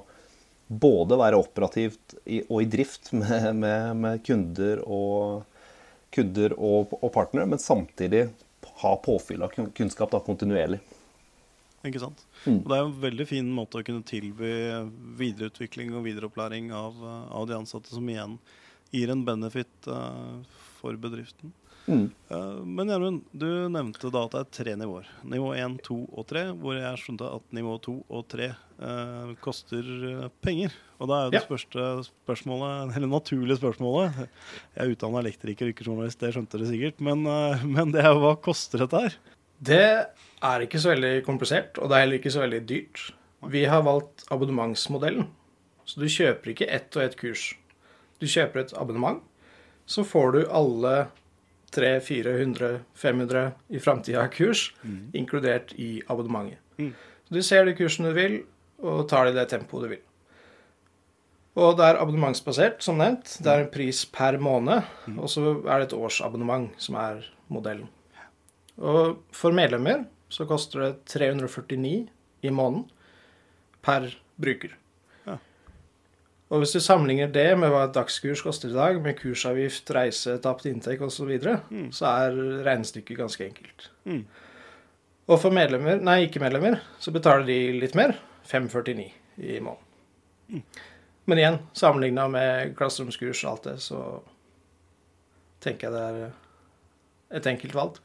både 0.68 1.16
være 1.16 1.40
operativt 1.40 2.14
i, 2.24 2.42
og 2.44 2.62
i 2.62 2.68
drift 2.70 3.12
med, 3.16 3.48
med, 3.56 3.96
med 3.96 4.22
kunder 4.26 4.82
og, 4.84 5.46
kunder 6.14 6.54
og, 6.56 6.94
og 7.00 7.10
partnere, 7.14 7.48
men 7.48 7.62
samtidig 7.62 8.28
ha 8.78 8.94
påfyll 9.02 9.42
av 9.42 9.54
kunnskap 9.74 10.12
da, 10.12 10.20
kontinuerlig. 10.22 10.78
Ikke 11.86 12.02
sant? 12.02 12.24
Mm. 12.44 12.60
Og 12.60 12.68
det 12.68 12.76
er 12.76 12.84
en 12.84 12.98
veldig 13.02 13.26
fin 13.30 13.48
måte 13.54 13.80
å 13.80 13.86
kunne 13.86 14.06
tilby 14.06 14.50
videreutvikling 15.18 15.94
og 15.96 16.04
videreopplæring 16.06 16.72
av, 16.74 16.98
av 17.06 17.48
de 17.48 17.56
ansatte, 17.58 17.90
som 17.94 18.06
igjen 18.10 18.36
gir 18.94 19.12
en 19.12 19.24
benefit 19.24 19.88
uh, 19.90 20.38
for 20.78 20.98
bedriften. 21.00 21.52
Mm. 21.88 22.10
Eh, 22.28 22.56
men 22.68 22.90
Gjermund, 22.92 23.22
du 23.32 23.48
nevnte 23.72 24.10
da 24.12 24.26
at 24.26 24.34
det 24.34 24.40
er 24.42 24.50
tre 24.58 24.74
nivåer. 24.76 25.06
Nivå 25.24 25.54
1, 25.56 25.78
2 25.86 25.96
og 26.12 26.26
3, 26.28 26.42
hvor 26.60 26.76
jeg 26.76 27.00
skjønte 27.00 27.30
at 27.38 27.54
nivå 27.56 27.78
2 27.86 27.94
og 28.04 28.26
3 28.28 28.50
eh, 28.80 29.32
koster 29.44 29.86
eh, 30.10 30.28
penger. 30.44 30.74
Og 30.98 31.08
da 31.10 31.18
er 31.20 31.24
jo 31.26 31.30
det 31.34 31.40
Ja. 31.40 31.46
spørste 31.46 31.86
spørsmålet, 32.08 32.92
eller 32.96 33.06
naturlige 33.12 33.58
spørsmålet 33.60 34.16
Jeg 34.18 34.28
er 34.84 34.92
utdanna 34.94 35.20
elektriker, 35.22 35.70
ikke 35.72 35.86
journalist, 35.86 36.20
det 36.20 36.32
skjønte 36.34 36.58
dere 36.58 36.70
sikkert. 36.70 37.00
Men, 37.00 37.26
eh, 37.26 37.64
men 37.76 37.92
det 37.94 38.04
er 38.04 38.12
jo 38.14 38.22
hva 38.24 38.34
koster 38.40 38.78
dette 38.84 39.04
her? 39.06 39.18
Det 39.60 39.82
er 40.42 40.62
ikke 40.62 40.78
så 40.78 40.92
veldig 40.94 41.24
komplisert, 41.26 41.78
og 41.82 41.88
det 41.90 41.96
er 41.96 42.04
heller 42.06 42.18
ikke 42.20 42.30
så 42.34 42.44
veldig 42.44 42.60
dyrt. 42.68 43.08
Vi 43.50 43.64
har 43.70 43.82
valgt 43.86 44.24
abonnementsmodellen. 44.34 45.26
Så 45.88 45.98
du 46.02 46.06
kjøper 46.10 46.52
ikke 46.52 46.66
ett 46.68 46.94
og 46.98 47.02
ett 47.02 47.16
kurs. 47.18 47.54
Du 48.20 48.26
kjøper 48.26 48.60
et 48.60 48.72
abonnement, 48.76 49.22
så 49.88 50.04
får 50.04 50.32
du 50.34 50.38
alle 50.52 51.08
300, 51.72 52.00
400, 52.04 52.80
500 52.94 53.42
i 53.70 53.78
framtida 53.80 54.24
kurs 54.32 54.66
inkludert 55.16 55.72
i 55.80 56.02
abonnementet. 56.08 56.58
Mm. 56.78 56.92
Så 57.28 57.34
du 57.34 57.42
ser 57.44 57.64
de 57.68 57.74
kursene 57.78 58.10
du 58.12 58.16
vil, 58.18 58.36
og 58.82 59.06
tar 59.10 59.26
det 59.26 59.34
i 59.34 59.38
det 59.40 59.48
tempoet 59.50 59.84
du 59.86 59.92
vil. 59.94 60.04
Og 61.58 61.72
det 61.78 61.88
er 61.88 61.98
abonnementsbasert, 61.98 62.82
som 62.86 63.00
nevnt. 63.00 63.32
Det 63.42 63.50
er 63.50 63.64
en 63.64 63.72
pris 63.74 64.04
per 64.14 64.36
måned, 64.38 64.84
og 65.18 65.26
så 65.32 65.42
er 65.66 65.80
det 65.82 65.88
et 65.88 65.96
årsabonnement 65.98 66.68
som 66.78 66.94
er 67.00 67.24
modellen. 67.50 67.88
Og 68.78 69.16
for 69.34 69.50
medlemmer 69.56 70.04
så 70.30 70.46
koster 70.46 70.84
det 70.84 70.92
349 71.10 72.06
i 72.46 72.52
måneden 72.54 72.84
per 73.82 74.06
bruker. 74.38 74.76
Ja. 75.26 75.34
Og 76.52 76.62
hvis 76.62 76.76
du 76.76 76.78
sammenligner 76.84 77.32
det 77.34 77.48
med 77.58 77.72
hva 77.74 77.88
et 77.88 77.96
dagskurs 77.96 78.44
koster 78.46 78.70
i 78.70 78.76
dag, 78.76 79.00
med 79.02 79.18
kursavgift, 79.18 79.90
reise, 79.96 80.36
tapt 80.44 80.68
inntekt 80.70 81.02
osv., 81.02 81.16
så, 81.16 81.26
videre, 81.26 81.56
Mm. 81.74 81.90
så 81.90 82.06
er 82.06 82.38
regnestykket 82.68 83.18
ganske 83.18 83.48
enkelt. 83.48 83.88
Mm. 84.06 84.22
Og 85.28 85.40
for 85.42 85.50
medlemmer, 85.50 85.98
nei, 86.00 86.28
ikke-medlemmer 86.28 86.78
så 87.02 87.10
betaler 87.12 87.44
de 87.50 87.58
litt 87.80 87.98
mer. 87.98 88.14
549 88.48 89.10
i 89.38 89.58
måneden. 89.60 90.64
Men 91.28 91.38
igjen, 91.42 91.58
sammenligna 91.76 92.24
med 92.32 92.74
klasseromskurs 92.78 93.42
og 93.44 93.50
alt 93.52 93.66
det, 93.68 93.76
så 93.84 93.98
tenker 95.64 95.88
jeg 95.88 95.94
det 95.94 96.04
er 96.08 97.38
et 97.38 97.48
enkelt 97.50 97.74
valg. 97.76 97.98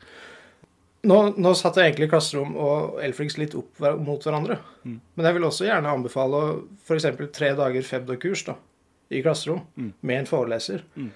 Nå, 1.07 1.17
nå 1.35 1.51
satte 1.59 1.81
jeg 1.83 1.91
egentlig 1.93 2.09
klasserom 2.13 2.53
og 2.59 2.99
Elflix 3.03 3.35
litt 3.39 3.55
opp 3.59 3.81
mot 4.03 4.23
hverandre. 4.23 4.57
Mm. 4.87 4.99
Men 5.15 5.27
jeg 5.27 5.35
vil 5.37 5.47
også 5.49 5.65
gjerne 5.67 5.91
anbefale 5.91 6.39
f.eks. 6.87 7.07
tre 7.35 7.49
dager 7.59 7.83
Febdog-kurs 7.87 8.45
da, 8.47 8.55
i 9.11 9.23
klasserom 9.23 9.63
Mm. 9.75 9.91
med 10.01 10.21
en 10.21 10.29
foreleser. 10.29 10.83
Mm. 10.95 11.09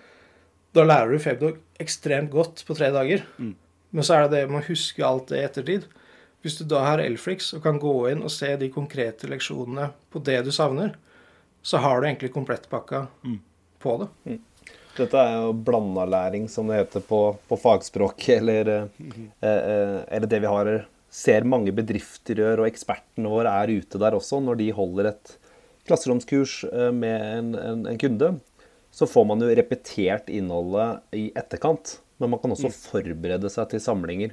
Da 0.76 0.84
lærer 0.84 1.12
du 1.16 1.20
Febdog 1.24 1.60
ekstremt 1.80 2.32
godt 2.32 2.64
på 2.68 2.76
tre 2.76 2.92
dager. 2.92 3.24
Men 3.40 4.04
så 4.04 4.18
er 4.18 4.28
det 4.28 4.32
det 4.42 4.50
med 4.52 4.60
å 4.62 4.68
huske 4.68 5.06
alt 5.08 5.32
det 5.32 5.40
i 5.40 5.46
ettertid. 5.48 5.88
Hvis 6.48 6.62
du 6.62 6.64
da 6.72 6.80
har 6.86 7.02
Elflix 7.04 7.50
og 7.58 7.66
kan 7.66 7.76
gå 7.84 7.94
inn 8.14 8.22
og 8.24 8.32
se 8.32 8.54
de 8.56 8.70
konkrete 8.72 9.28
leksjonene 9.28 9.90
på 10.14 10.22
det 10.24 10.40
du 10.48 10.52
savner, 10.56 10.94
så 11.60 11.82
har 11.84 12.00
du 12.00 12.08
egentlig 12.08 12.32
komplettpakka 12.32 13.08
Mm. 13.28 13.42
på 13.84 13.98
det. 14.00 14.38
Dette 14.98 15.20
er 15.20 15.34
jo 15.44 15.52
blanda 15.54 16.06
læring, 16.08 16.48
som 16.50 16.72
det 16.72 16.80
heter 16.80 17.04
på, 17.06 17.20
på 17.50 17.58
fagspråk, 17.60 18.30
eller, 18.38 18.72
eh, 18.72 19.44
eh, 19.44 20.00
eller 20.08 20.32
det 20.32 20.40
vi 20.46 20.54
har 20.54 20.72
ser 21.12 21.44
mange 21.44 21.74
bedrifter 21.76 22.40
gjør, 22.40 22.64
og 22.64 22.70
ekspertene 22.72 23.30
våre 23.30 23.52
er 23.62 23.76
ute 23.76 24.00
der 24.02 24.16
også. 24.18 24.40
Når 24.44 24.58
de 24.64 24.72
holder 24.80 25.12
et 25.12 25.36
klasseromskurs 25.88 26.64
eh, 26.72 26.92
med 26.96 27.28
en, 27.28 27.54
en, 27.60 27.86
en 27.92 28.00
kunde, 28.02 28.32
så 28.92 29.06
får 29.06 29.28
man 29.30 29.44
jo 29.44 29.52
repetert 29.52 30.32
innholdet 30.32 31.04
i 31.14 31.28
etterkant. 31.38 31.98
Men 32.18 32.32
man 32.34 32.42
kan 32.42 32.56
også 32.56 32.72
forberede 32.74 33.52
seg 33.54 33.70
til 33.76 33.84
samlinger. 33.84 34.32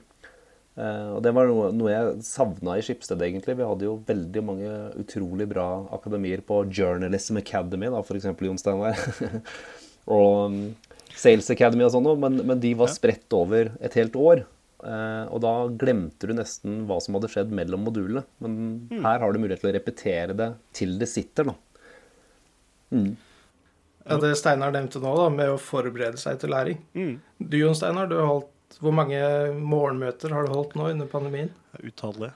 Eh, 0.75 1.11
og 1.15 1.21
Det 1.23 1.33
var 1.37 1.51
noe, 1.51 1.69
noe 1.77 1.93
jeg 1.93 2.25
savna 2.27 2.79
i 2.79 2.85
Skipsted, 2.85 3.23
egentlig. 3.23 3.57
Vi 3.59 3.69
hadde 3.69 3.87
jo 3.87 3.99
veldig 4.09 4.43
mange 4.47 4.73
utrolig 5.01 5.47
bra 5.51 5.69
akademier 5.95 6.43
på 6.47 6.65
Journalism 6.71 7.39
Academy, 7.41 7.91
da, 7.93 8.03
f.eks. 8.03 8.31
Jon 8.33 8.61
Steinar. 8.61 8.99
og 10.17 10.41
um, 10.51 10.59
Sales 11.15 11.51
Academy 11.55 11.87
og 11.87 11.95
sånn 11.95 12.07
noe, 12.07 12.19
men, 12.19 12.43
men 12.49 12.63
de 12.63 12.75
var 12.79 12.91
spredt 12.93 13.37
over 13.37 13.71
et 13.85 13.99
helt 14.01 14.19
år. 14.19 14.43
Eh, 14.85 15.27
og 15.33 15.41
da 15.45 15.53
glemte 15.81 16.29
du 16.29 16.35
nesten 16.37 16.83
hva 16.89 16.99
som 17.01 17.17
hadde 17.17 17.31
skjedd 17.33 17.55
mellom 17.55 17.87
modulene. 17.87 18.25
Men 18.45 18.89
her 19.05 19.23
har 19.23 19.31
du 19.31 19.41
mulighet 19.41 19.63
til 19.65 19.71
å 19.71 19.77
repetere 19.77 20.37
det 20.37 20.51
til 20.77 20.99
det 21.01 21.09
sitter, 21.13 21.53
da. 21.53 21.55
Mm. 22.95 23.15
Ja, 24.05 24.19
det 24.21 24.35
Steinar 24.37 24.75
nevnte 24.75 25.01
nå, 25.01 25.15
da, 25.17 25.31
med 25.33 25.55
å 25.55 25.61
forberede 25.61 26.21
seg 26.21 26.43
til 26.43 26.53
læring. 26.53 26.83
Mm. 26.99 27.15
Du 27.41 27.57
Jon 27.57 27.79
Steinar, 27.79 28.11
du 28.11 28.19
har 28.19 28.43
hvor 28.81 28.93
mange 28.97 29.19
morgenmøter 29.55 30.33
har 30.35 30.47
du 30.47 30.53
holdt 30.55 30.75
nå 30.79 30.89
under 30.91 31.07
pandemien? 31.07 31.51
Utallige. 31.83 32.33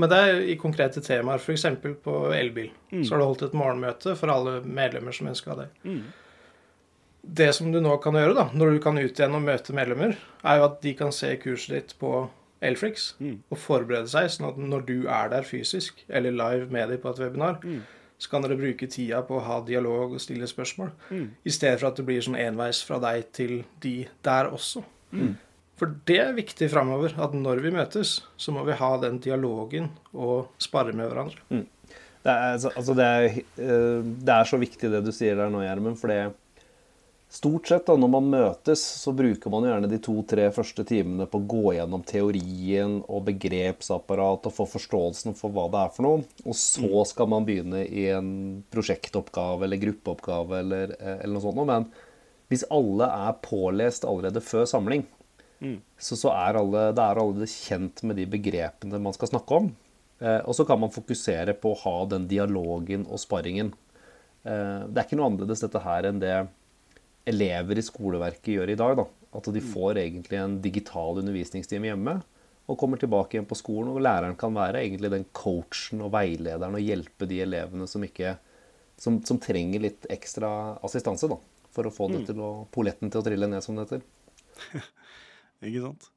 Men 0.00 0.08
det 0.08 0.18
er 0.18 0.40
i 0.48 0.56
konkrete 0.56 1.02
temaer, 1.04 1.38
f.eks. 1.38 1.66
på 2.02 2.14
elbil. 2.34 2.70
Mm. 2.92 3.04
Så 3.04 3.12
har 3.14 3.20
du 3.20 3.26
holdt 3.28 3.42
et 3.48 3.54
morgenmøte 3.58 4.14
for 4.16 4.32
alle 4.32 4.60
medlemmer 4.64 5.12
som 5.12 5.28
ønska 5.28 5.56
det. 5.58 5.68
Mm. 5.84 6.02
Det 7.22 7.52
som 7.54 7.70
du 7.72 7.78
nå 7.80 7.96
kan 8.02 8.16
gjøre, 8.18 8.34
da, 8.34 8.48
når 8.56 8.72
du 8.76 8.78
kan 8.82 8.98
ut 8.98 9.12
igjen 9.20 9.36
og 9.38 9.44
møte 9.46 9.74
medlemmer, 9.76 10.16
er 10.42 10.58
jo 10.58 10.64
at 10.66 10.80
de 10.82 10.94
kan 10.98 11.12
se 11.14 11.30
kurset 11.42 11.76
ditt 11.76 11.92
på 12.00 12.28
Elfrix 12.62 13.12
Mm. 13.20 13.42
og 13.50 13.58
forberede 13.58 14.08
seg, 14.10 14.28
sånn 14.30 14.48
at 14.48 14.58
når 14.58 14.84
du 14.86 15.06
er 15.10 15.28
der 15.30 15.42
fysisk, 15.42 16.04
eller 16.08 16.30
live 16.30 16.70
med 16.70 16.88
dem 16.88 16.98
på 17.02 17.10
et 17.10 17.18
webinar, 17.18 17.58
Mm. 17.62 17.82
så 18.18 18.30
kan 18.30 18.42
dere 18.42 18.56
bruke 18.56 18.86
tida 18.90 19.22
på 19.22 19.38
å 19.38 19.42
ha 19.42 19.60
dialog 19.60 20.12
og 20.14 20.20
stille 20.20 20.46
spørsmål, 20.46 20.90
Mm. 21.10 21.30
i 21.44 21.50
stedet 21.50 21.80
for 21.80 21.88
at 21.88 21.96
det 21.96 22.06
blir 22.06 22.20
sånn 22.22 22.38
enveis 22.38 22.82
fra 22.84 22.98
deg 22.98 23.32
til 23.32 23.64
de 23.80 24.06
der 24.22 24.50
også. 24.50 24.84
Mm. 25.12 25.32
For 25.80 25.94
det 26.06 26.18
er 26.22 26.36
viktig 26.36 26.68
framover, 26.70 27.14
at 27.18 27.32
når 27.34 27.62
vi 27.64 27.72
møtes, 27.74 28.20
så 28.38 28.52
må 28.54 28.62
vi 28.68 28.76
ha 28.78 28.90
den 29.02 29.18
dialogen 29.24 29.88
og 30.14 30.52
spare 30.62 30.92
med 30.94 31.08
hverandre. 31.10 31.40
Det 32.22 32.30
er, 32.30 32.52
altså- 32.54 32.70
altså 32.76 32.94
det, 32.94 33.06
er, 33.08 33.24
eh, 33.58 34.02
det 34.22 34.36
er 34.36 34.44
så 34.46 34.60
viktig 34.60 34.90
det 34.92 35.04
du 35.04 35.10
sier 35.10 35.34
der 35.34 35.50
nå, 35.50 35.64
Gjermund. 35.64 35.98
For 35.98 36.12
det 36.12 36.20
stort 37.32 37.66
sett 37.66 37.86
da, 37.88 37.96
når 37.96 38.10
man 38.12 38.30
møtes, 38.30 38.78
så 39.02 39.10
bruker 39.16 39.50
man 39.50 39.64
gjerne 39.64 39.88
de 39.90 39.98
to-tre 39.98 40.50
første 40.52 40.84
timene 40.86 41.26
på 41.26 41.40
å 41.40 41.46
gå 41.48 41.74
gjennom 41.78 42.04
teorien 42.06 42.98
og 43.08 43.24
begrepsapparat 43.30 44.46
og 44.46 44.54
få 44.54 44.68
forståelsen 44.68 45.34
for 45.34 45.50
hva 45.50 45.66
det 45.72 45.80
er 45.82 45.92
for 45.96 46.06
noe. 46.06 46.24
Og 46.44 46.54
så 46.54 47.06
skal 47.08 47.26
man 47.32 47.48
begynne 47.48 47.82
i 47.88 48.06
en 48.12 48.62
prosjektoppgave 48.70 49.64
eller 49.64 49.82
gruppeoppgave 49.82 50.60
eller, 50.60 50.96
eh, 51.00 51.18
eller 51.24 51.32
noe 51.32 51.42
sånt. 51.42 51.66
Men 51.66 51.88
hvis 52.52 52.66
alle 52.70 53.08
er 53.08 53.40
pålest 53.42 54.04
allerede 54.08 54.44
før 54.44 54.68
samling, 54.68 55.06
Mm. 55.62 55.76
så, 55.94 56.16
så 56.18 56.32
er 56.34 56.56
alle, 56.58 56.88
det 56.90 57.02
er 57.04 57.18
alle 57.22 57.46
kjent 57.46 58.02
med 58.02 58.18
de 58.18 58.24
begrepene 58.26 58.98
man 58.98 59.14
skal 59.14 59.30
snakke 59.30 59.60
om. 59.60 59.68
Eh, 60.18 60.40
og 60.42 60.56
så 60.58 60.66
kan 60.66 60.80
man 60.82 60.90
fokusere 60.90 61.54
på 61.58 61.70
å 61.70 61.78
ha 61.84 61.94
den 62.10 62.26
dialogen 62.30 63.06
og 63.06 63.22
sparringen. 63.22 63.70
Eh, 64.42 64.82
det 64.88 64.98
er 64.98 65.06
ikke 65.06 65.18
noe 65.20 65.30
annerledes 65.30 65.62
dette 65.62 65.82
her 65.84 66.08
enn 66.10 66.18
det 66.22 66.34
elever 67.30 67.78
i 67.78 67.86
skoleverket 67.86 68.56
gjør 68.56 68.74
i 68.74 68.78
dag. 68.78 68.96
Da. 68.98 69.06
At 69.38 69.50
de 69.54 69.62
får 69.62 70.02
egentlig 70.02 70.40
en 70.40 70.58
digital 70.64 71.22
undervisningstime 71.22 71.92
hjemme 71.92 72.18
og 72.70 72.78
kommer 72.78 72.98
tilbake 72.98 73.36
igjen 73.36 73.46
på 73.46 73.58
skolen. 73.58 73.94
Og 73.94 74.02
læreren 74.02 74.34
kan 74.38 74.54
være 74.58 74.82
egentlig 74.82 75.12
den 75.14 75.28
coachen 75.30 76.02
og 76.02 76.10
veilederen 76.16 76.74
og 76.78 76.82
hjelpe 76.82 77.30
de 77.30 77.38
elevene 77.46 77.86
som 77.90 78.02
ikke 78.06 78.36
som, 79.02 79.16
som, 79.26 79.38
trenger 79.40 79.82
litt 79.82 80.04
ekstra 80.12 80.78
assistanse 80.84 81.26
da, 81.30 81.38
for 81.72 81.88
å 81.88 81.92
få 81.94 82.08
det 82.12 82.22
mm. 82.22 82.26
til 82.30 82.42
å, 82.44 82.50
poletten 82.72 83.12
til 83.12 83.22
å 83.22 83.26
trille 83.26 83.48
ned, 83.48 83.64
som 83.64 83.78
det 83.78 83.86
heter. 83.86 84.02
Ikke 85.68 85.84
sant. 85.86 86.10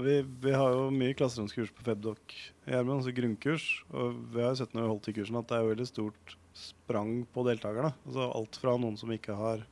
Vi, 0.00 0.20
vi, 0.22 0.52
har 0.54 0.72
jo 0.72 0.86
mye 0.94 1.16
klasseromskurs 1.18 1.72
på 1.74 1.84
Febdoc, 1.84 2.36
Gjermund, 2.64 3.00
altså 3.00 3.14
grunnkurs. 3.14 3.66
Og 3.92 4.16
vi 4.32 4.42
har 4.42 4.54
jo 4.54 4.60
sett 4.62 4.74
når 4.74 4.86
vi 4.86 4.92
holdt 4.92 5.10
i 5.10 5.14
kursen 5.18 5.40
at 5.40 5.50
det 5.50 5.58
er 5.58 5.64
jo 5.64 5.72
veldig 5.74 5.88
stort 5.88 6.34
sprang 6.56 7.12
på 7.34 7.44
deltakerne. 7.46 7.92
Altså 8.06 8.30
alt 8.30 8.58
fra 8.62 8.76
noen 8.80 8.98
som 9.00 9.12
ikke 9.14 9.36
har 9.36 9.64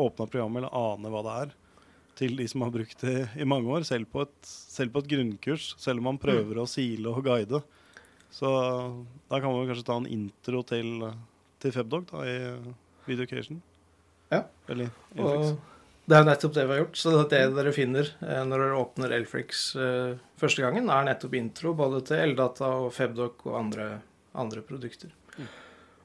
åpna 0.00 0.26
programmet 0.26 0.62
eller 0.62 0.94
aner 0.94 1.14
hva 1.14 1.22
det 1.24 1.34
er, 1.44 1.52
til 2.18 2.36
de 2.38 2.46
som 2.50 2.62
har 2.64 2.72
brukt 2.74 3.02
det 3.02 3.16
i 3.40 3.46
mange 3.48 3.70
år, 3.70 3.86
selv 3.86 4.10
på 4.10 4.22
et, 4.22 4.36
selv 4.46 4.94
på 4.94 5.02
et 5.02 5.10
grunnkurs. 5.14 5.72
Selv 5.82 6.02
om 6.02 6.12
man 6.12 6.22
prøver 6.22 6.54
mm. 6.54 6.62
å 6.62 6.70
sile 6.70 7.10
og 7.10 7.26
guide. 7.26 7.62
Så 8.34 8.50
da 9.30 9.38
kan 9.38 9.50
man 9.50 9.68
kanskje 9.70 9.86
ta 9.86 9.98
en 10.00 10.10
intro 10.10 10.62
til, 10.66 11.06
til 11.62 11.74
Febdog 11.74 12.08
da, 12.10 12.24
i 12.26 12.36
Videocation. 13.06 13.62
Ja. 14.34 14.42
Eller 14.72 14.90
Og 15.16 15.54
det 16.04 16.16
er 16.18 16.26
nettopp 16.28 16.54
det 16.56 16.64
vi 16.68 16.74
har 16.74 16.82
gjort. 16.82 16.98
Så 17.00 17.12
det 17.30 17.42
dere 17.56 17.72
finner 17.72 18.08
eh, 18.20 18.42
når 18.44 18.64
dere 18.66 18.80
åpner 18.80 19.14
Elfrix 19.16 19.66
eh, 19.80 20.16
første 20.40 20.64
gangen, 20.64 20.90
er 20.92 21.06
nettopp 21.08 21.36
intro 21.38 21.74
både 21.78 22.02
til 22.10 22.20
Eldata 22.20 22.70
og 22.84 22.90
Febdoc 22.96 23.46
og 23.48 23.60
andre, 23.60 23.88
andre 24.36 24.64
produkter. 24.66 25.14
Mm. 25.38 25.52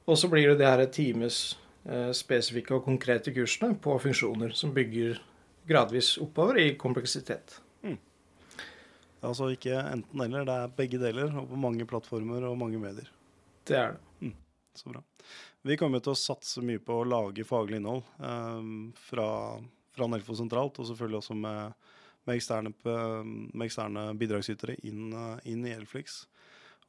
Og 0.08 0.18
så 0.18 0.30
blir 0.32 0.52
det 0.52 0.60
de 0.62 0.68
her 0.70 0.84
times 0.92 1.42
eh, 1.84 2.10
spesifikke 2.16 2.78
og 2.78 2.86
konkrete 2.88 3.34
kursene 3.36 3.76
på 3.76 3.98
funksjoner 4.00 4.56
som 4.56 4.72
bygger 4.76 5.20
gradvis 5.68 6.16
oppover 6.22 6.62
i 6.62 6.70
kompleksitet. 6.80 7.58
Mm. 7.84 7.98
Altså 9.20 9.50
ikke 9.52 9.76
enten-eller, 9.84 10.46
det 10.48 10.56
er 10.56 10.76
begge 10.80 11.00
deler, 11.02 11.28
og 11.36 11.50
på 11.50 11.60
mange 11.60 11.84
plattformer 11.88 12.48
og 12.48 12.56
mange 12.58 12.80
medier. 12.80 13.12
Det 13.68 13.76
er 13.76 13.98
det. 13.98 14.00
Mm. 14.24 14.36
Så 14.74 14.92
bra. 14.92 15.02
Vi 15.66 15.76
kommer 15.80 16.02
til 16.02 16.14
å 16.14 16.18
satse 16.18 16.62
mye 16.64 16.80
på 16.82 17.00
å 17.00 17.06
lage 17.08 17.46
faglig 17.46 17.80
innhold 17.80 18.04
um, 18.22 18.90
fra, 19.08 19.26
fra 19.96 20.08
Nelfo 20.08 20.36
sentralt, 20.38 20.78
og 20.78 20.88
selvfølgelig 20.88 21.20
også 21.20 21.36
med, 21.36 21.90
med, 22.28 22.36
eksterne, 22.36 22.72
med 22.84 23.66
eksterne, 23.66 24.06
bidragsytere 24.20 24.78
inn, 24.86 25.10
inn, 25.44 25.66
i 25.66 25.74
Elflix. 25.74 26.22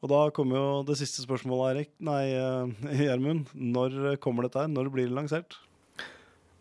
Og 0.01 0.09
da 0.13 0.21
kommer 0.33 0.57
jo 0.57 0.69
det 0.87 0.97
siste 1.01 1.25
spørsmålet, 1.25 1.73
Erik. 1.73 1.91
Nei, 2.05 2.23
uh, 2.37 2.69
Gjermund. 3.07 3.51
Når 3.53 4.15
kommer 4.23 4.47
dette 4.47 4.63
her? 4.63 4.71
Når 4.71 4.93
blir 4.93 5.09
det 5.09 5.17
lansert? 5.17 5.59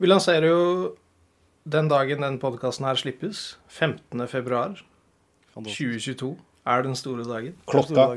Vi 0.01 0.09
lanserer 0.09 0.49
jo 0.49 0.61
den 1.69 1.91
dagen 1.93 2.25
den 2.25 2.39
podkasten 2.41 2.87
her 2.89 2.97
slippes, 2.97 3.59
15. 3.69 4.25
februar 4.33 4.79
2022, 5.53 6.31
er 6.67 6.87
den 6.87 6.97
store 6.97 7.27
dagen. 7.29 7.59
Klokka? 7.69 8.15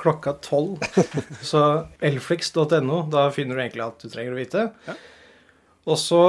Klokka 0.00 0.36
tolv. 0.44 0.82
Så 1.50 1.62
elflix.no, 2.04 3.02
da 3.12 3.28
finner 3.34 3.56
du 3.56 3.62
egentlig 3.62 3.84
alt 3.84 4.04
du 4.04 4.10
trenger 4.12 4.36
å 4.36 4.40
vite. 4.40 4.68
Ja. 4.86 4.96
Og 5.86 6.00
så 6.02 6.22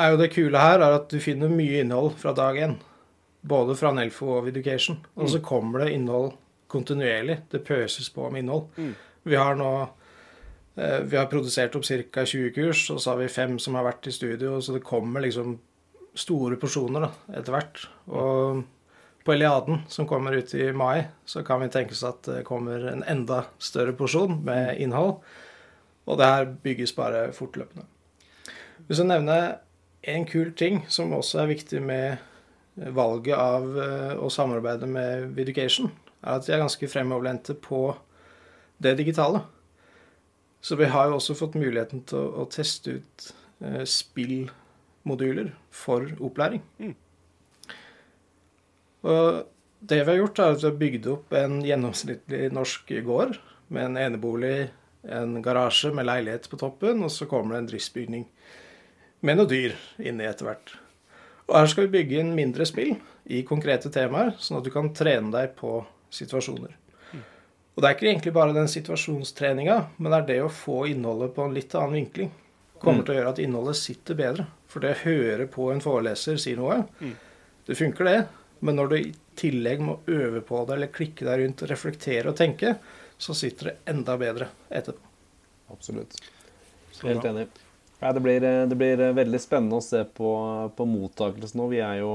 er 0.00 0.12
jo 0.12 0.20
det 0.20 0.32
kule 0.34 0.60
her 0.60 0.82
er 0.82 0.96
at 0.98 1.12
du 1.12 1.20
finner 1.22 1.52
mye 1.52 1.84
innhold 1.84 2.16
fra 2.20 2.34
dag 2.36 2.58
én. 2.60 2.76
Både 3.40 3.76
fra 3.78 3.92
Nelfo 3.96 4.28
og 4.36 4.50
Education. 4.50 4.98
Og 5.16 5.30
så 5.30 5.40
mm. 5.40 5.46
kommer 5.46 5.84
det 5.84 5.94
innhold 5.94 6.34
kontinuerlig. 6.70 7.40
Det 7.52 7.62
pøses 7.64 8.10
på 8.12 8.28
med 8.28 8.44
innhold. 8.44 8.68
Mm. 8.76 8.92
Vi 9.30 9.38
har 9.38 9.56
nå 9.56 9.70
Eh, 10.80 11.00
vi 11.00 11.16
har 11.16 11.26
produsert 11.26 11.74
opp 11.76 11.84
ca. 11.84 12.24
20 12.24 12.52
kurs, 12.54 12.86
og 12.90 13.00
så 13.00 13.12
har 13.12 13.20
vi 13.20 13.32
fem 13.32 13.58
som 13.58 13.76
har 13.76 13.86
vært 13.88 14.08
i 14.08 14.14
studio. 14.14 14.60
Så 14.60 14.76
det 14.76 14.86
kommer 14.86 15.24
liksom 15.24 15.58
store 16.16 16.58
porsjoner 16.60 17.06
da, 17.06 17.10
etter 17.38 17.54
hvert. 17.54 17.82
Og 18.08 18.62
på 19.24 19.34
Eliaden, 19.34 19.82
som 19.88 20.08
kommer 20.08 20.32
ut 20.32 20.54
i 20.54 20.72
mai, 20.72 21.04
så 21.24 21.42
kan 21.44 21.60
vi 21.60 21.68
tenke 21.72 21.92
oss 21.92 22.04
at 22.08 22.22
det 22.24 22.44
kommer 22.48 22.86
en 22.92 23.04
enda 23.04 23.44
større 23.60 23.92
porsjon 23.96 24.38
med 24.46 24.80
innhold. 24.80 25.18
Og 26.08 26.18
det 26.18 26.28
her 26.30 26.48
bygges 26.64 26.94
bare 26.96 27.28
fortløpende. 27.36 27.84
Hvis 28.88 28.98
jeg 28.98 29.10
nevner 29.10 29.60
en 30.08 30.24
kul 30.26 30.54
ting 30.56 30.80
som 30.88 31.12
også 31.12 31.42
er 31.42 31.50
viktig 31.52 31.82
med 31.84 32.16
valget 32.96 33.36
av 33.36 33.66
eh, 33.78 34.14
å 34.16 34.30
samarbeide 34.32 34.88
med 34.88 35.34
Viducation, 35.36 35.90
er 36.24 36.38
at 36.38 36.46
de 36.46 36.54
er 36.54 36.62
ganske 36.62 36.88
fremoverlente 36.88 37.54
på 37.60 37.90
det 38.80 38.96
digitale. 38.98 39.42
Så 40.60 40.76
vi 40.76 40.88
har 40.92 41.08
jo 41.08 41.18
også 41.18 41.36
fått 41.36 41.60
muligheten 41.60 42.04
til 42.08 42.20
å, 42.20 42.42
å 42.42 42.48
teste 42.52 42.98
ut 43.00 43.28
eh, 43.64 43.84
spillmoduler 43.84 45.52
for 45.72 46.08
opplæring. 46.20 46.64
Mm. 46.80 46.96
Og 49.06 49.46
det 49.80 50.02
vi 50.02 50.10
har 50.12 50.18
gjort, 50.20 50.38
er 50.38 50.54
at 50.54 50.62
vi 50.62 50.68
har 50.68 50.80
bygd 50.80 51.08
opp 51.14 51.36
en 51.36 51.60
gjennomsnittlig 51.64 52.50
norsk 52.52 52.92
gård 53.06 53.38
med 53.72 53.86
en 53.86 54.00
enebolig, 54.00 54.70
en 55.08 55.38
garasje 55.44 55.92
med 55.96 56.08
leilighet 56.08 56.50
på 56.50 56.58
toppen, 56.60 57.04
og 57.06 57.12
så 57.14 57.28
kommer 57.30 57.56
det 57.56 57.62
en 57.62 57.70
driftsbygning 57.70 58.26
med 59.24 59.38
noe 59.38 59.48
dyr 59.48 59.76
inni 60.02 60.26
etter 60.28 60.48
hvert. 60.48 60.74
Og 61.48 61.56
her 61.56 61.70
skal 61.70 61.86
vi 61.86 61.96
bygge 61.96 62.20
inn 62.20 62.34
mindre 62.36 62.66
spill 62.68 62.94
i 63.30 63.40
konkrete 63.46 63.90
temaer, 63.92 64.34
sånn 64.38 64.60
at 64.60 64.66
du 64.66 64.70
kan 64.74 64.92
trene 64.96 65.32
deg 65.34 65.56
på 65.58 65.80
situasjoner. 66.12 66.76
Og 67.80 67.82
det 67.82 67.88
er 67.88 67.96
ikke 67.96 68.08
egentlig 68.10 68.32
bare 68.36 68.52
den 68.52 68.68
situasjonstreninga, 68.68 69.76
men 69.96 70.12
det 70.12 70.18
er 70.18 70.28
det 70.28 70.38
å 70.44 70.52
få 70.52 70.82
innholdet 70.90 71.32
på 71.36 71.46
en 71.46 71.54
litt 71.56 71.74
annen 71.78 72.00
vinkling. 72.00 72.32
Kommer 72.80 73.00
mm. 73.00 73.04
til 73.06 73.14
å 73.14 73.16
gjøre 73.16 73.32
at 73.32 73.40
innholdet 73.40 73.78
sitter 73.78 74.18
bedre. 74.18 74.46
For 74.68 74.84
det 74.84 74.90
å 74.92 75.00
høre 75.04 75.46
på 75.48 75.70
en 75.72 75.80
foreleser 75.80 76.36
si 76.40 76.52
noe, 76.58 76.82
mm. 77.00 77.14
det 77.70 77.78
funker, 77.78 78.10
det. 78.10 78.18
Men 78.60 78.76
når 78.76 78.90
du 78.90 78.96
i 78.98 79.12
tillegg 79.40 79.80
må 79.84 79.98
øve 80.10 80.42
på 80.44 80.64
det, 80.68 80.76
eller 80.76 80.92
klikke 80.92 81.26
deg 81.26 81.44
rundt, 81.44 81.64
reflektere 81.70 82.32
og 82.32 82.36
tenke, 82.36 82.74
så 83.20 83.36
sitter 83.36 83.70
det 83.70 83.76
enda 83.92 84.16
bedre 84.20 84.50
etterpå. 84.68 85.08
Absolutt. 85.72 86.16
Helt 87.02 87.24
enig. 87.24 87.46
Ja, 88.00 88.12
det, 88.12 88.20
blir, 88.20 88.40
det, 88.40 88.76
blir, 88.76 89.02
veldig 89.12 89.40
spennende 89.40 89.76
å 89.76 89.84
se 89.84 90.02
på, 90.16 90.30
på 90.76 90.86
mottakelsen 90.88 91.60
nå. 91.60 91.68
Vi 91.72 91.82
er 91.84 92.00
jo 92.00 92.14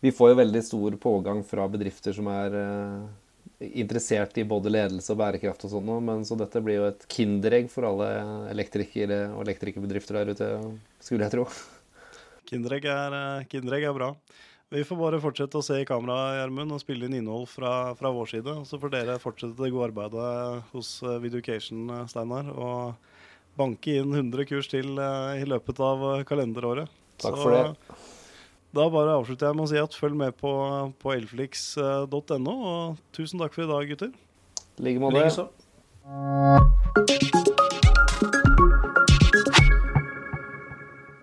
Vi 0.00 0.12
får 0.16 0.32
jo 0.32 0.38
veldig 0.38 0.62
stor 0.64 0.96
pågang 1.00 1.42
fra 1.44 1.66
bedrifter 1.68 2.14
som 2.16 2.28
er 2.32 2.56
eh, 2.56 3.72
interessert 3.80 4.38
i 4.40 4.46
både 4.48 4.72
ledelse 4.72 5.12
og 5.12 5.20
bærekraft 5.20 5.66
og 5.66 5.72
sånn 5.74 5.90
men 6.04 6.24
så 6.24 6.38
dette 6.40 6.62
blir 6.64 6.78
jo 6.78 6.86
et 6.88 7.04
kinderegg 7.12 7.68
for 7.72 7.88
alle 7.88 8.08
elektrikere 8.52 9.26
og 9.34 9.42
elektrikerbedrifter 9.44 10.20
der 10.20 10.32
ute, 10.32 10.48
skulle 11.04 11.28
jeg 11.28 11.34
tro. 11.34 11.44
Kinderegg 12.48 12.88
er, 12.88 13.18
eh, 13.18 13.48
kinderegg 13.52 13.88
er 13.90 13.96
bra. 13.96 14.14
Vi 14.70 14.84
får 14.86 14.98
bare 15.00 15.18
fortsette 15.18 15.58
å 15.58 15.64
se 15.66 15.80
i 15.82 15.86
kamera 15.86 16.36
Gjermund, 16.38 16.70
og 16.76 16.78
spille 16.82 17.08
inn 17.08 17.16
innhold 17.18 17.48
fra, 17.50 17.90
fra, 17.98 18.12
vår 18.14 18.28
side. 18.30 18.52
Så 18.68 18.78
får 18.78 18.92
dere 18.94 19.16
fortsette 19.18 19.58
det 19.58 19.72
gode 19.74 19.88
arbeidet 19.88 20.62
hos 20.70 20.92
eh, 21.02 21.16
Videocation, 21.24 21.88
eh, 21.90 22.06
Steinar. 22.10 22.52
Og 22.54 22.94
banke 23.58 23.98
inn 23.98 24.14
100 24.14 24.46
kurs 24.46 24.70
til 24.70 24.94
i 24.94 25.44
løpet 25.48 25.82
av 25.82 26.22
kalenderåret. 26.28 26.86
Takk 27.20 27.36
for 27.42 27.50
det. 27.56 27.74
Da 28.70 28.86
bare 28.94 29.16
avslutter 29.18 29.50
jeg 29.50 29.58
med 29.58 29.66
å 29.66 29.70
si 29.72 29.80
at 29.82 29.96
følg 29.98 30.14
med 30.22 30.38
på, 30.38 30.52
på 31.02 31.14
elflix.no. 31.16 32.54
Og 32.54 33.00
tusen 33.16 33.42
takk 33.42 33.58
for 33.58 33.66
i 33.66 33.70
dag, 33.72 33.90
gutter. 33.90 34.14
I 34.78 34.82
like 34.86 35.02
måte. 35.02 35.26